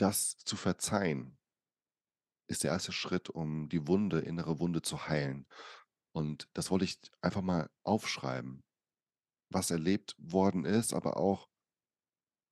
[0.00, 1.38] das zu verzeihen,
[2.48, 5.46] ist der erste Schritt, um die Wunde, innere Wunde zu heilen.
[6.12, 8.64] Und das wollte ich einfach mal aufschreiben,
[9.50, 11.48] was erlebt worden ist, aber auch,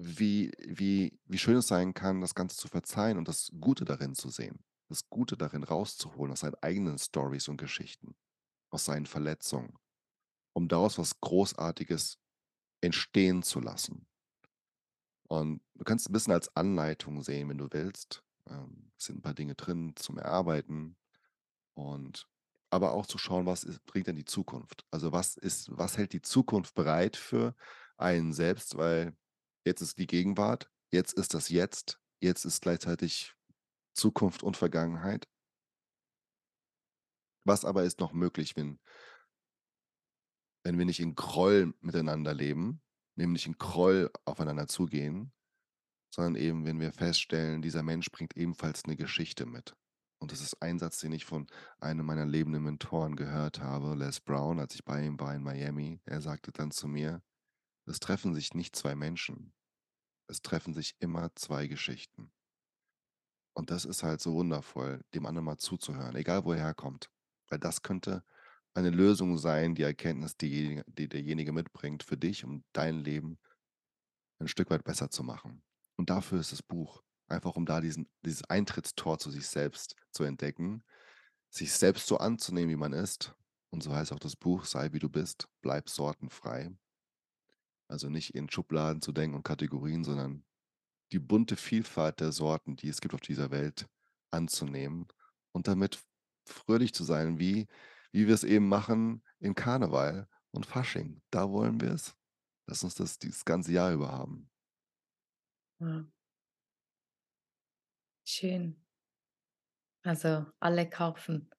[0.01, 4.15] wie, wie, wie schön es sein kann, das Ganze zu verzeihen und das Gute darin
[4.15, 4.65] zu sehen.
[4.89, 8.17] Das Gute darin rauszuholen aus seinen eigenen Stories und Geschichten,
[8.71, 9.77] aus seinen Verletzungen,
[10.55, 12.19] um daraus was Großartiges
[12.81, 14.08] entstehen zu lassen.
[15.29, 18.23] Und du kannst ein bisschen als Anleitung sehen, wenn du willst.
[18.49, 20.97] Ähm, es sind ein paar Dinge drin zum Erarbeiten
[21.75, 22.27] und
[22.71, 24.85] aber auch zu schauen, was ist, bringt denn die Zukunft?
[24.91, 27.55] Also was ist, was hält die Zukunft bereit für
[27.97, 28.77] einen selbst?
[28.77, 29.17] Weil
[29.65, 33.35] jetzt ist die Gegenwart, jetzt ist das Jetzt, jetzt ist gleichzeitig
[33.95, 35.27] Zukunft und Vergangenheit.
[37.45, 38.79] Was aber ist noch möglich, wenn,
[40.63, 42.83] wenn wir nicht in Groll miteinander leben,
[43.19, 45.33] nämlich in Groll aufeinander zugehen,
[46.15, 49.75] sondern eben, wenn wir feststellen, dieser Mensch bringt ebenfalls eine Geschichte mit.
[50.21, 51.47] Und das ist ein Satz, den ich von
[51.79, 56.01] einem meiner lebenden Mentoren gehört habe, Les Brown, als ich bei ihm war in Miami.
[56.07, 57.23] Er sagte dann zu mir,
[57.87, 59.53] es treffen sich nicht zwei Menschen,
[60.29, 62.33] es treffen sich immer zwei Geschichten.
[63.55, 67.11] Und das ist halt so wundervoll, dem anderen mal zuzuhören, egal wo er herkommt.
[67.49, 68.25] Weil das könnte
[68.75, 73.39] eine Lösung sein, die Erkenntnis, die, die derjenige mitbringt für dich, um dein Leben
[74.39, 75.63] ein Stück weit besser zu machen.
[75.97, 77.03] Und dafür ist das Buch.
[77.27, 80.83] Einfach um da diesen, dieses Eintrittstor zu sich selbst zu entdecken,
[81.51, 83.35] sich selbst so anzunehmen, wie man ist.
[83.71, 86.71] Und so heißt auch das Buch, sei wie du bist, bleib sortenfrei.
[87.89, 90.45] Also nicht in Schubladen zu denken und Kategorien, sondern
[91.13, 93.87] die bunte Vielfalt der Sorten, die es gibt auf dieser Welt,
[94.31, 95.07] anzunehmen
[95.53, 95.99] und damit
[96.47, 97.67] fröhlich zu sein, wie,
[98.13, 101.23] wie wir es eben machen in Karneval und Fasching.
[101.31, 102.15] Da wollen wir es.
[102.67, 104.51] Lass uns das dieses ganze Jahr über haben.
[105.81, 106.05] Ja.
[108.25, 108.77] Schön.
[110.03, 111.51] Also alle kaufen.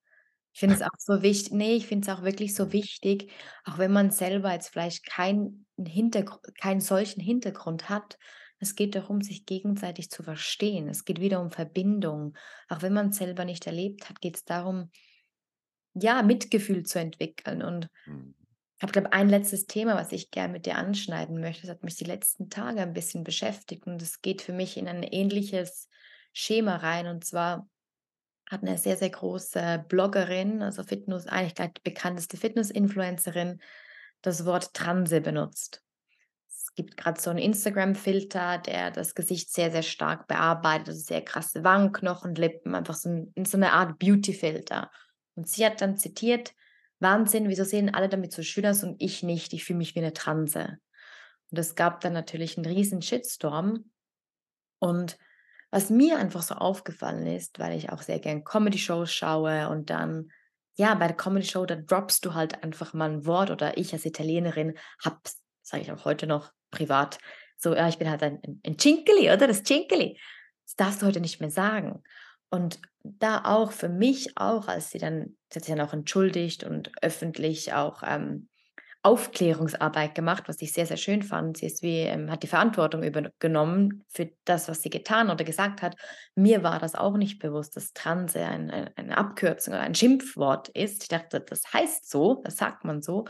[0.54, 3.32] Ich finde es auch so wichtig, nee, ich finde es auch wirklich so wichtig,
[3.66, 8.18] auch wenn man selber jetzt vielleicht keinen Hintergr keinen solchen Hintergrund hat.
[8.60, 10.90] Es geht darum, sich gegenseitig zu verstehen.
[10.90, 12.38] Es geht wieder um Verbindung.
[12.68, 14.92] Auch wenn man es selber nicht erlebt hat, geht es darum,
[16.04, 17.62] ja, Mitgefühl zu entwickeln.
[17.62, 18.36] Und Mhm.
[18.78, 21.64] ich habe, glaube ein letztes Thema, was ich gerne mit dir anschneiden möchte.
[21.64, 24.88] Das hat mich die letzten Tage ein bisschen beschäftigt und es geht für mich in
[24.88, 25.90] ein ähnliches
[26.34, 27.08] Schema rein.
[27.08, 27.68] Und zwar
[28.50, 33.62] hat eine sehr, sehr große Bloggerin, also Fitness, eigentlich gleich die bekannteste Fitness-Influencerin,
[34.22, 35.84] das Wort Transe benutzt.
[36.48, 41.24] Es gibt gerade so einen Instagram-Filter, der das Gesicht sehr, sehr stark bearbeitet, also sehr
[41.24, 44.90] krasse Wangenknochen, Lippen, einfach so ein, in so eine Art Beauty-Filter.
[45.40, 46.54] Und sie hat dann zitiert,
[47.00, 49.54] Wahnsinn, wieso sehen alle damit so schön aus und ich nicht?
[49.54, 50.80] Ich fühle mich wie eine Transe.
[51.50, 53.90] Und es gab dann natürlich einen riesen Shitstorm.
[54.80, 55.18] Und
[55.72, 60.30] was mir einfach so aufgefallen ist, weil ich auch sehr gern Comedy-Shows schaue und dann,
[60.76, 64.06] ja, bei der Comedy-Show, da droppst du halt einfach mal ein Wort oder ich als
[64.06, 65.20] Italienerin habe,
[65.62, 67.18] sage ich auch heute noch privat,
[67.56, 69.48] so, ja, ich bin halt ein, ein, ein Cinkeli, oder?
[69.48, 70.20] Das Cinkeli.
[70.66, 72.04] Das darfst du heute nicht mehr sagen.
[72.50, 76.64] Und da auch für mich auch, als sie dann, sie hat sich dann auch entschuldigt
[76.64, 78.50] und öffentlich auch ähm,
[79.02, 81.58] Aufklärungsarbeit gemacht, was ich sehr, sehr schön fand.
[81.58, 85.82] Sie ist wie, ähm, hat die Verantwortung übergenommen für das, was sie getan oder gesagt
[85.82, 85.96] hat.
[86.36, 90.68] Mir war das auch nicht bewusst, dass Transe ein, ein, eine Abkürzung oder ein Schimpfwort
[90.70, 91.04] ist.
[91.04, 93.26] Ich dachte, das heißt so, das sagt man so.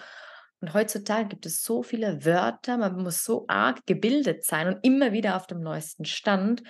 [0.60, 5.12] Und heutzutage gibt es so viele Wörter, man muss so arg gebildet sein und immer
[5.12, 6.64] wieder auf dem neuesten Stand.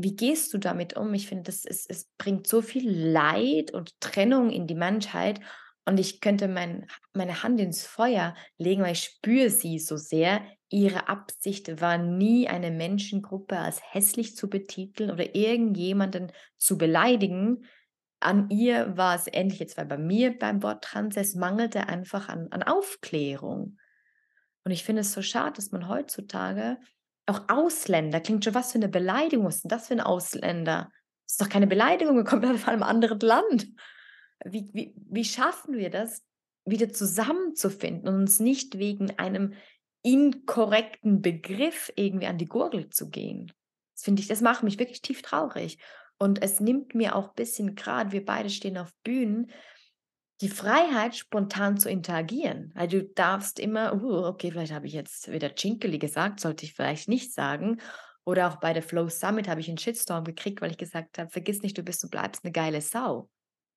[0.00, 1.12] Wie gehst du damit um?
[1.12, 5.40] Ich finde, das ist, es bringt so viel Leid und Trennung in die Menschheit.
[5.84, 10.40] Und ich könnte mein, meine Hand ins Feuer legen, weil ich spüre sie so sehr.
[10.68, 17.64] Ihre Absicht war nie, eine Menschengruppe als hässlich zu betiteln oder irgendjemanden zu beleidigen.
[18.20, 22.28] An ihr war es ähnlich jetzt, weil bei mir beim Wort Trans, es mangelte einfach
[22.28, 23.78] an, an Aufklärung.
[24.62, 26.76] Und ich finde es so schade, dass man heutzutage
[27.28, 30.90] auch Ausländer, klingt schon was für eine Beleidigung, was ist denn das für ein Ausländer?
[31.24, 33.68] Das ist doch keine Beleidigung, wir kommen von einem anderen Land.
[34.44, 36.22] Wie, wie, wie schaffen wir das,
[36.64, 39.54] wieder zusammenzufinden und uns nicht wegen einem
[40.02, 43.52] inkorrekten Begriff irgendwie an die Gurgel zu gehen?
[43.94, 45.78] Das finde ich, das macht mich wirklich tief traurig.
[46.18, 49.50] Und es nimmt mir auch ein bisschen, gerade wir beide stehen auf Bühnen,
[50.40, 52.72] die Freiheit, spontan zu interagieren.
[52.74, 56.74] Weil du darfst immer, uh, okay, vielleicht habe ich jetzt wieder Chinkeli gesagt, sollte ich
[56.74, 57.80] vielleicht nicht sagen.
[58.24, 61.30] Oder auch bei der Flow Summit habe ich einen Shitstorm gekriegt, weil ich gesagt habe,
[61.30, 63.28] vergiss nicht, du bist und bleibst eine geile Sau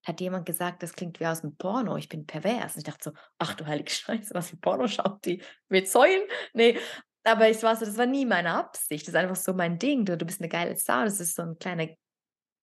[0.03, 2.75] hat jemand gesagt, das klingt wie aus dem Porno, ich bin pervers.
[2.75, 5.43] Und ich dachte so, ach du heilige Scheiße, was für Porno schaut die?
[5.69, 6.23] Mit Säulen?
[6.53, 6.79] Nee,
[7.23, 9.03] aber ich war so, das war nie meine Absicht.
[9.03, 10.05] Das ist einfach so mein Ding.
[10.05, 11.03] Du, du bist eine geile Sau.
[11.03, 11.87] Das ist so ein kleiner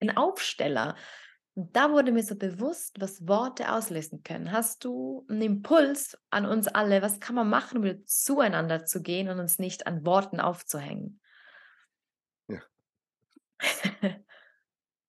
[0.01, 0.96] ein Aufsteller.
[1.59, 4.52] Und da wurde mir so bewusst, was Worte auslösen können.
[4.52, 7.02] Hast du einen Impuls an uns alle?
[7.02, 11.20] Was kann man machen, um wieder zueinander zu gehen und uns nicht an Worten aufzuhängen?
[12.46, 12.61] Ja.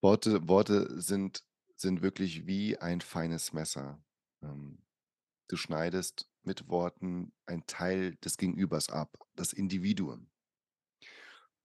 [0.00, 1.44] Worte, Worte sind
[1.76, 4.02] sind wirklich wie ein feines Messer.
[4.42, 4.82] Ähm,
[5.46, 10.28] du schneidest mit Worten ein Teil des Gegenübers ab, das Individuum.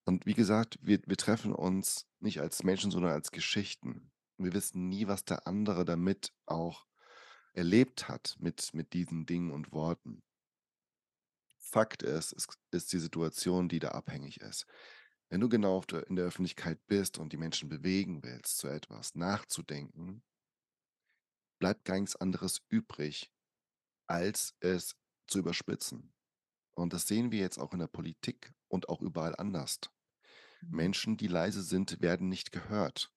[0.03, 4.11] Und wie gesagt, wir, wir treffen uns nicht als Menschen, sondern als Geschichten.
[4.37, 6.85] Wir wissen nie, was der andere damit auch
[7.53, 10.23] erlebt hat mit, mit diesen Dingen und Worten.
[11.57, 14.65] Fakt ist, es ist die Situation, die da abhängig ist.
[15.29, 20.23] Wenn du genau in der Öffentlichkeit bist und die Menschen bewegen willst, zu etwas nachzudenken,
[21.59, 23.31] bleibt gar nichts anderes übrig,
[24.07, 24.95] als es
[25.27, 26.13] zu überspitzen.
[26.75, 29.79] Und das sehen wir jetzt auch in der Politik und auch überall anders.
[30.61, 30.75] Mhm.
[30.75, 33.11] Menschen, die leise sind, werden nicht gehört.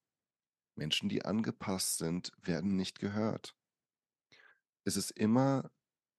[0.79, 3.55] Menschen, die angepasst sind, werden nicht gehört.
[4.85, 5.71] Es ist immer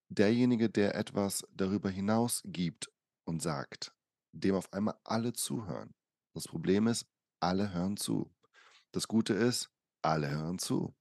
[0.09, 2.91] derjenige, der etwas darüber hinaus gibt
[3.23, 3.95] und sagt
[4.31, 5.95] dem auf einmal alle zuhören.
[6.35, 7.07] Das Problem ist,
[7.39, 8.31] alle hören zu.
[8.91, 10.95] Das Gute ist, alle hören zu.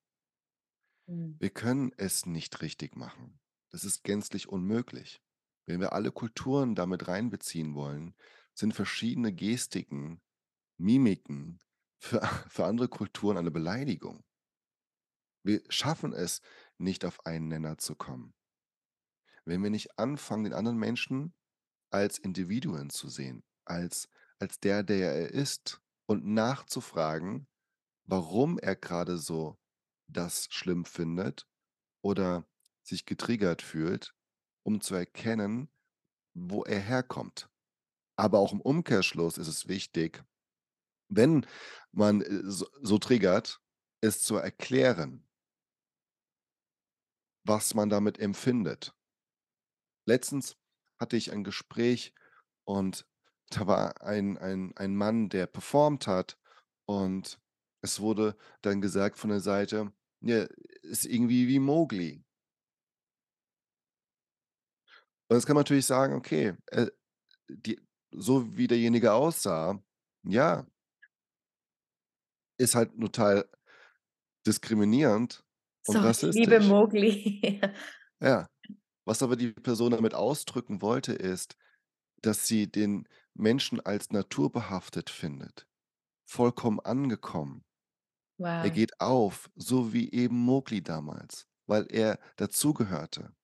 [1.07, 1.37] Mhm.
[1.39, 3.39] Wir können es nicht richtig machen.
[3.71, 5.21] Das ist gänzlich unmöglich.
[5.67, 8.15] Wenn wir alle Kulturen damit reinbeziehen wollen,
[8.55, 10.23] sind verschiedene Gestiken,
[10.79, 11.59] Mimiken
[11.99, 14.25] für, für andere Kulturen eine Beleidigung.
[15.45, 16.41] Wir schaffen es
[16.79, 18.35] nicht auf einen Nenner zu kommen.
[19.45, 21.35] Wenn wir nicht anfangen, den anderen Menschen
[21.91, 27.49] als Individuen zu sehen, als, als der, der er ist und nachzufragen,
[28.05, 29.59] warum er gerade so
[30.07, 31.47] das schlimm findet
[32.03, 32.47] oder
[32.83, 34.15] sich getriggert fühlt,
[34.63, 35.71] um zu erkennen,
[36.35, 37.49] wo er herkommt.
[38.17, 40.25] Aber auch im Umkehrschluss ist es wichtig,
[41.09, 41.47] wenn
[41.93, 43.61] man äh, so, triggert,
[44.01, 45.27] es zu erklären,
[47.45, 48.95] was man damit empfindet.
[50.07, 50.57] Letztens
[51.01, 52.15] hatte ich ein Gespräch
[52.65, 53.07] und
[53.51, 56.39] da war ein, ein, ein Mann, der performt hat
[56.87, 57.41] und
[57.83, 60.47] es wurde dann gesagt von der Seite, ja,
[60.83, 62.25] ist irgendwie wie Mowgli.
[65.31, 66.91] Und jetzt kann man natürlich sagen, okay, äh,
[67.49, 67.81] die,
[68.11, 69.83] so wie derjenige aussah,
[70.25, 70.67] ja,
[72.59, 73.49] ist halt total
[74.47, 75.45] diskriminierend
[75.87, 76.61] und Sorry, ich liebe rassistisch.
[76.61, 77.61] Mowgli.
[78.21, 78.47] Ja.
[79.07, 81.57] Was aber die Person damit ausdrücken wollte, ist,
[82.23, 85.69] dass sie den Menschen als naturbehaftet findet,
[86.27, 87.65] vollkommen angekommen.
[88.61, 88.73] Er Wow.
[88.73, 93.35] geht auf, so wie eben Mowgli damals, weil er dazugehörte.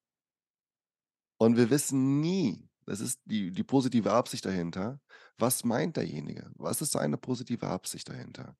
[1.39, 5.01] Und wir wissen nie, das ist die, die positive Absicht dahinter,
[5.39, 6.51] was meint derjenige?
[6.57, 8.57] Was ist seine positive Absicht dahinter?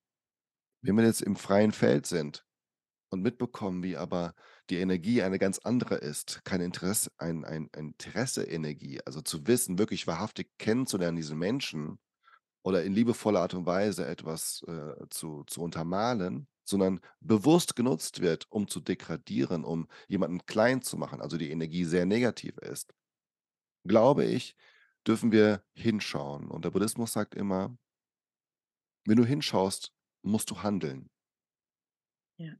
[0.85, 2.45] Wenn wir jetzt im freien Feld sind
[3.09, 4.35] und mitbekommen, wie aber
[4.69, 9.79] die Energie eine ganz andere ist, kein Interesse, ein, ein, ein Interesse-Energie, also zu wissen,
[9.79, 11.99] wirklich wahrhaftig kennenzulernen, diesen Menschen
[12.63, 18.45] oder in liebevoller Art und Weise etwas äh, zu, zu untermalen, sondern bewusst genutzt wird,
[18.51, 22.93] um zu degradieren, um jemanden klein zu machen, also die Energie sehr negativ ist,
[23.87, 24.55] glaube ich,
[25.07, 26.51] dürfen wir hinschauen.
[26.51, 27.75] Und der Buddhismus sagt immer,
[29.07, 29.94] wenn du hinschaust,
[30.25, 31.11] musst du handeln.
[32.39, 32.55] Ja.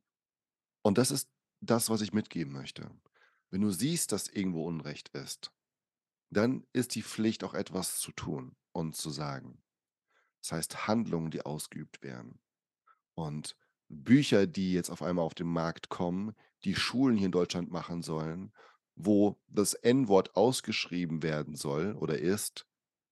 [0.83, 1.29] Und das ist
[1.61, 2.91] das, was ich mitgeben möchte.
[3.51, 5.53] Wenn du siehst, dass irgendwo Unrecht ist,
[6.31, 9.63] dann ist die Pflicht auch etwas zu tun und zu sagen.
[10.43, 12.41] Das heißt, Handlungen, die ausgeübt werden.
[13.15, 13.57] Und
[13.89, 16.35] Bücher, die jetzt auf einmal auf den Markt kommen,
[16.65, 18.53] die Schulen hier in Deutschland machen sollen,
[18.97, 22.67] wo das N-Wort ausgeschrieben werden soll oder ist,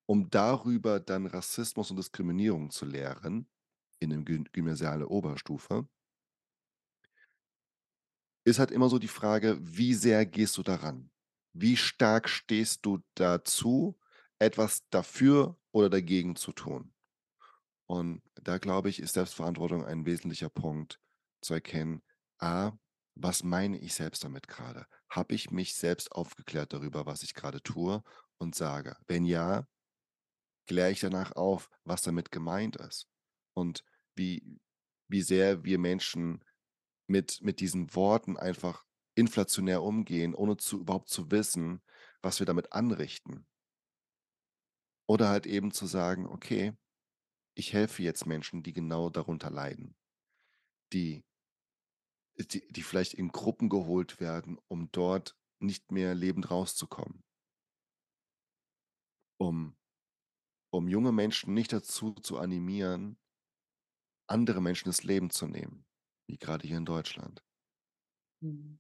[0.07, 3.49] um darüber dann Rassismus und Diskriminierung zu lehren
[4.11, 5.87] in Gym gymnasiale Oberstufe.
[8.45, 11.11] Ist halt immer so die Frage, wie sehr gehst du daran?
[11.53, 13.99] Wie stark stehst du dazu,
[14.39, 16.93] etwas dafür oder dagegen zu tun?
[17.87, 20.99] Und da glaube ich, ist Selbstverantwortung ein wesentlicher Punkt,
[21.43, 22.03] zu erkennen,
[22.39, 22.73] A,
[23.15, 24.87] was meine ich selbst damit gerade?
[25.11, 28.03] Habe ich mich selbst aufgeklärt darüber, was ich gerade tue
[28.39, 28.97] und sage?
[29.07, 29.67] Wenn ja,
[30.67, 33.09] kläre ich danach auf, was damit gemeint ist
[33.55, 33.85] und
[34.17, 34.61] wie
[35.09, 36.45] wie sehr wir Menschen
[37.09, 38.85] mit mit diesen Worten einfach
[39.17, 41.83] inflationär umgehen, ohne zu überhaupt zu wissen,
[42.23, 43.47] was wir damit anrichten.
[45.07, 46.73] Oder halt eben zu sagen: „Okay,
[47.55, 49.97] ich helfe jetzt Menschen, die genau darunter leiden,
[50.93, 51.25] die
[52.37, 57.23] die die vielleicht in Gruppen geholt werden, um dort nicht mehr lebend rauszukommen.“
[59.41, 59.77] Um
[60.71, 63.19] um junge Menschen nicht dazu zu animieren,
[64.33, 65.87] andere Menschen das Leben zu nehmen,
[66.29, 67.43] wie gerade hier in Deutschland.
[68.43, 68.79] Mhm.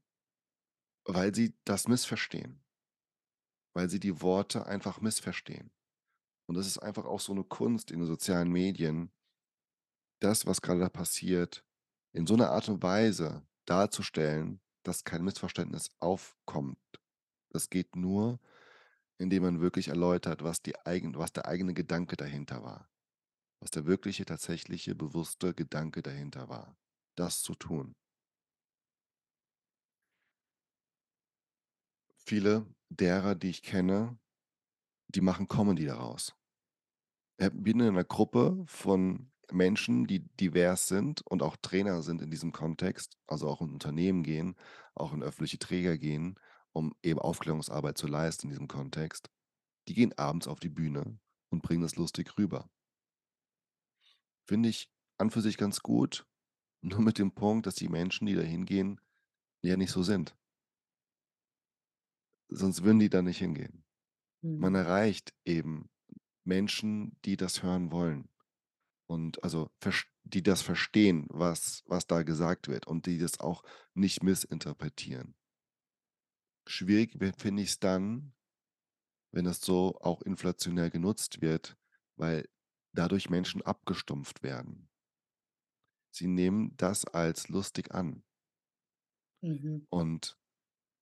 [1.07, 2.63] Weil sie das missverstehen.
[3.77, 5.71] Weil sie die Worte einfach missverstehen.
[6.49, 9.11] Und das ist einfach auch so 'ne Kunst in den sozialen Medien
[10.23, 11.65] das, was gerade da passiert,
[12.13, 16.79] in so 'ner Art und Weise darzustellen, dass kein Missverständnis aufkommt.
[17.51, 18.41] Das geht nur,
[19.19, 22.89] indem man wirklich erläutert, was die eigen was der eigene Gedanke dahinter war.
[23.63, 26.77] Was der wirkliche, tatsächliche, bewusste Gedanke dahinter war,
[27.15, 27.95] das zu tun.
[32.17, 34.19] Viele derer, die ich kenne,
[35.09, 36.35] die machen Comedy daraus.
[37.41, 42.31] Äh, bin in 'ner Gruppe von Menschen, die divers sind und auch Trainer sind in
[42.31, 44.57] diesem Kontext, also auch in Unternehmen gehen,
[44.95, 46.39] auch in öffentliche Träger gehen,
[46.73, 49.31] um eben Aufklärungsarbeit zu leisten in diesem Kontext.
[49.89, 51.19] Die gehen abends auf die Bühne
[51.51, 52.69] und bringen das lustig rüber.
[54.47, 54.89] Finde ich
[55.19, 56.27] an für sich ganz gut,
[56.83, 59.01] nur mit dem Punkt, dass die Menschen, die da hingehen,
[59.63, 60.37] ja nicht so sind.
[62.49, 63.85] Sonst würden die da nicht hingehen.
[64.59, 64.77] Man Mhm.
[64.77, 65.91] erreicht eben
[66.45, 68.29] Menschen, die das hören wollen
[69.07, 69.71] und also
[70.25, 73.65] die das verstehen, was was da gesagt wird und die das auch
[73.95, 75.35] nicht missinterpretieren.
[76.67, 78.33] Schwierig finde ich's dann
[79.33, 81.77] wenn das so auch inflationär genutzt wird,
[82.17, 82.49] weil
[82.95, 84.89] dadurch Menschen abgestumpft werden.
[86.15, 88.23] Sie nehmen das als lustig an.
[89.43, 89.87] Mhm.
[89.93, 90.39] Und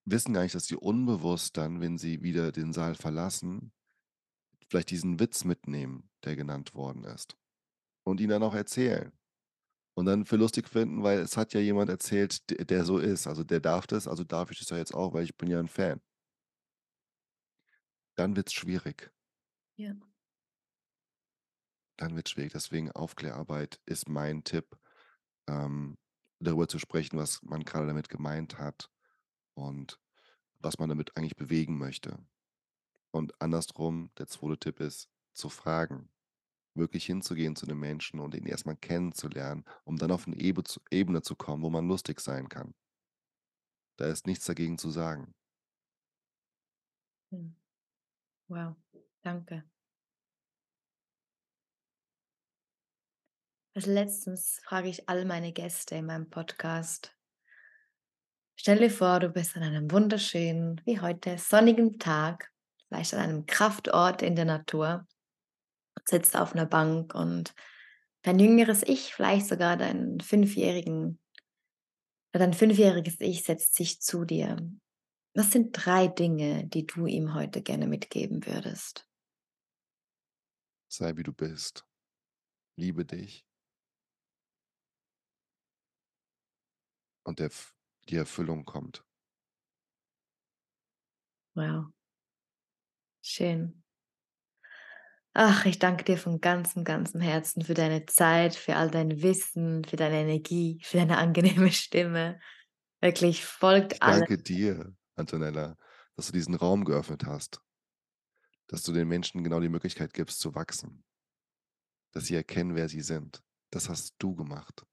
[0.07, 3.73] wissen gar nicht, dass sie unbewusst dann, wenn sie wieder den Saal verlassen,
[4.69, 7.37] vielleicht diesen Witz mitnehmen, der genannt worden ist
[8.05, 9.13] und ihn dann auch erzählen
[9.95, 13.27] und dann für lustig finden, weil es hat ja jemand erzählt, der so ist.
[13.29, 15.61] Also, der darf das, also darf ich das ja jetzt auch, weil ich bin ja
[15.61, 16.01] 'n Fan.
[18.19, 19.13] Dann wird's schwierig.
[19.79, 20.10] Ja.
[22.01, 22.53] Dann wird's schwierig.
[22.55, 24.79] Deswegen Aufklärarbeit ist mein Tipp,
[25.49, 25.99] ähm,
[26.41, 28.91] darüber zu sprechen, was man grade damit gemeint hat
[29.55, 30.01] und
[30.61, 32.19] was man damit eigentlich bewegen möchte.
[33.13, 34.59] Und andersrum, der 2.
[34.59, 36.11] Tipp ist, zu fragen,
[36.75, 40.81] wirklich hinzugehen zu 'nem Menschen und ihn erst mal kennenzulernen, um dann auf 'ne zu
[40.91, 42.75] Ebene zu kommen, wo man lustig sein kann.
[43.99, 45.35] Da ist nichts dagegen zu sagen.
[47.33, 47.55] Mhm.
[48.49, 48.77] Wow,
[49.23, 49.65] danke.
[53.77, 57.15] Als Letztes frage ich all meine Gäste in meinem Podcast
[58.59, 62.51] Stell dir vor, du bist an einem wunderschönen, wie heute, sonnigen Tag,
[62.89, 65.07] vielleicht an einem Kraftort in der Natur,
[66.05, 67.55] sitzt auf 'ner Bank und
[68.23, 71.19] dein jüngeres Ich, vielleicht sogar deinen fünfjährigen
[72.33, 74.57] dein fünfjähriges Ich setzt sich zu dir.
[75.35, 79.05] Was sind 3 Dinge, die du ihm heute gerne mitgeben würdest?
[80.93, 81.87] Sei wie du bist.
[82.77, 83.43] Liebe dich.
[87.31, 87.51] Und der
[88.09, 89.05] die Erfüllung kommt.
[91.55, 91.93] Wow.
[93.23, 93.83] Schön.
[95.33, 99.85] Ach, ich danke dir von ganzem, ganzem Herzen für deine Zeit, für all dein Wissen,
[99.85, 102.41] für deine Energie, für deine angenehme Stimme.
[103.01, 104.27] Wirklich folgt Ich alle.
[104.27, 105.77] danke dir, Antonella,
[106.17, 107.63] dass du diesen Raum geöffnet hast,
[108.69, 111.05] dass du den Menschen genau die Möglichkeit gibst zu wachsen,
[112.13, 113.43] dass sie erkennen, wer sie sind.
[113.71, 114.85] Das hast du gemacht.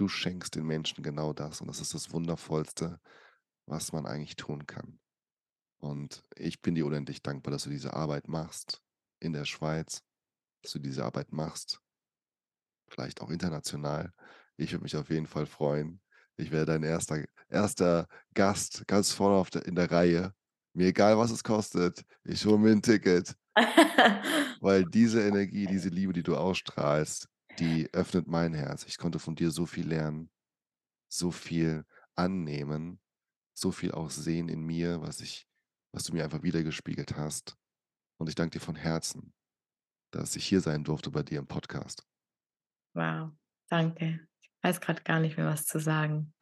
[0.00, 2.98] Du schenkst den Menschen genau das und das ist das Wundervollste,
[3.66, 4.98] was man eigentlich tun kann.
[5.76, 8.80] Und ich bin dir unendlich dankbar, dass du diese Arbeit machst
[9.18, 10.02] in der Schweiz,
[10.62, 11.82] dass du diese Arbeit machst,
[12.88, 14.10] vielleicht auch international.
[14.56, 16.00] Ich würde mich auf jeden Fall freuen.
[16.38, 20.32] Ich wäre dein erster, erster Gast ganz vorne der, in der Reihe.
[20.72, 23.36] Mir egal, was es kostet, ich hole mir ein Ticket,
[24.62, 27.28] weil diese Energie, diese Liebe, die du ausstrahlst,
[27.60, 28.84] die öffnet mein Herz.
[28.86, 30.30] Ich konnte von dir so viel lernen,
[31.08, 31.84] so viel
[32.16, 33.00] annehmen,
[33.54, 35.46] so viel auch sehen in mir, was ich,
[35.92, 37.56] was du mir einfach wiedergespiegelt hast.
[38.18, 39.34] Und ich danke dir von Herzen,
[40.12, 42.06] dass ich hier sein durfte bei dir im Podcast.
[42.94, 43.30] wow,
[43.68, 44.20] danke.
[44.42, 46.34] Ich weiß gerade gar nicht mehr, was zu sagen.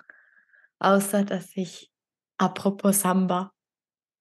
[0.80, 1.90] Außer, dass ich,
[2.38, 3.52] apropos Samba,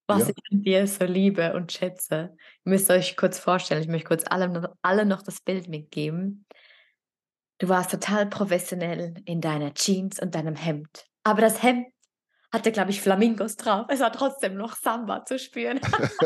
[0.08, 0.30] was Ja.
[0.30, 2.36] ich an dir so liebe und schätze.
[2.66, 6.46] Ihr müsst euch kurz vorstellen, ich möchte kurz alle, alle noch das Bild mitgeben.
[7.60, 11.06] Du warst total professionell in deiner Jeans und deinem Hemd.
[11.24, 11.88] Aber das Hemd
[12.54, 13.88] hatte, glaube ich, Flamingos drauf.
[13.90, 15.80] Es war trotzdem noch Samba zu spüren.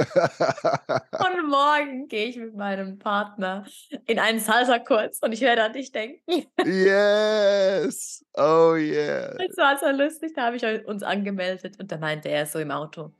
[1.14, 3.66] Und morgen gehe ich mit meinem Partner
[4.06, 6.22] in einen Salsa-Kurs und ich werde an dich denken.
[6.64, 8.24] yes!
[8.36, 9.36] Oh yeah!
[9.40, 12.72] Es war so lustig, da habe ich uns angemeldet und da meinte er so im
[12.72, 13.12] Auto,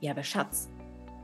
[0.00, 0.68] ja, aber Schatz,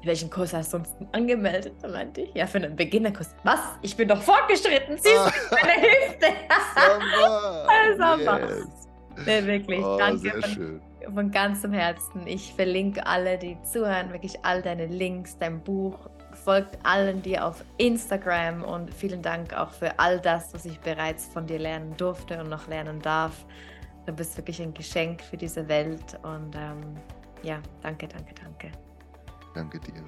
[0.05, 1.75] welchen Kurs hast du uns angemeldet?
[1.83, 3.35] Da meinte ich, ja, für einen Beginnerkurs.
[3.45, 3.61] Was?
[3.83, 6.27] Ich bin doch fortgeschritten, siehst du meine Hüfte?
[6.75, 7.67] Samba!
[7.97, 8.39] Samba.
[8.39, 8.67] Yes.
[9.27, 10.81] nee, wirklich, Oh, danke sehr von, schön.
[11.15, 12.27] von ganzem Herzen.
[12.27, 15.99] Ich verlinke alle, die zuhören, wirklich all deine Links, dein Buch.
[16.45, 21.27] Folgt allen dir auf Instagram und vielen Dank auch für all das, was ich bereits
[21.27, 23.45] von dir lernen durfte und noch lernen darf.
[24.05, 26.95] Du bist wirklich ein Geschenk für diese Welt und ähm,
[27.43, 28.86] ja, danke, danke, danke.
[29.57, 30.05] Danke dir.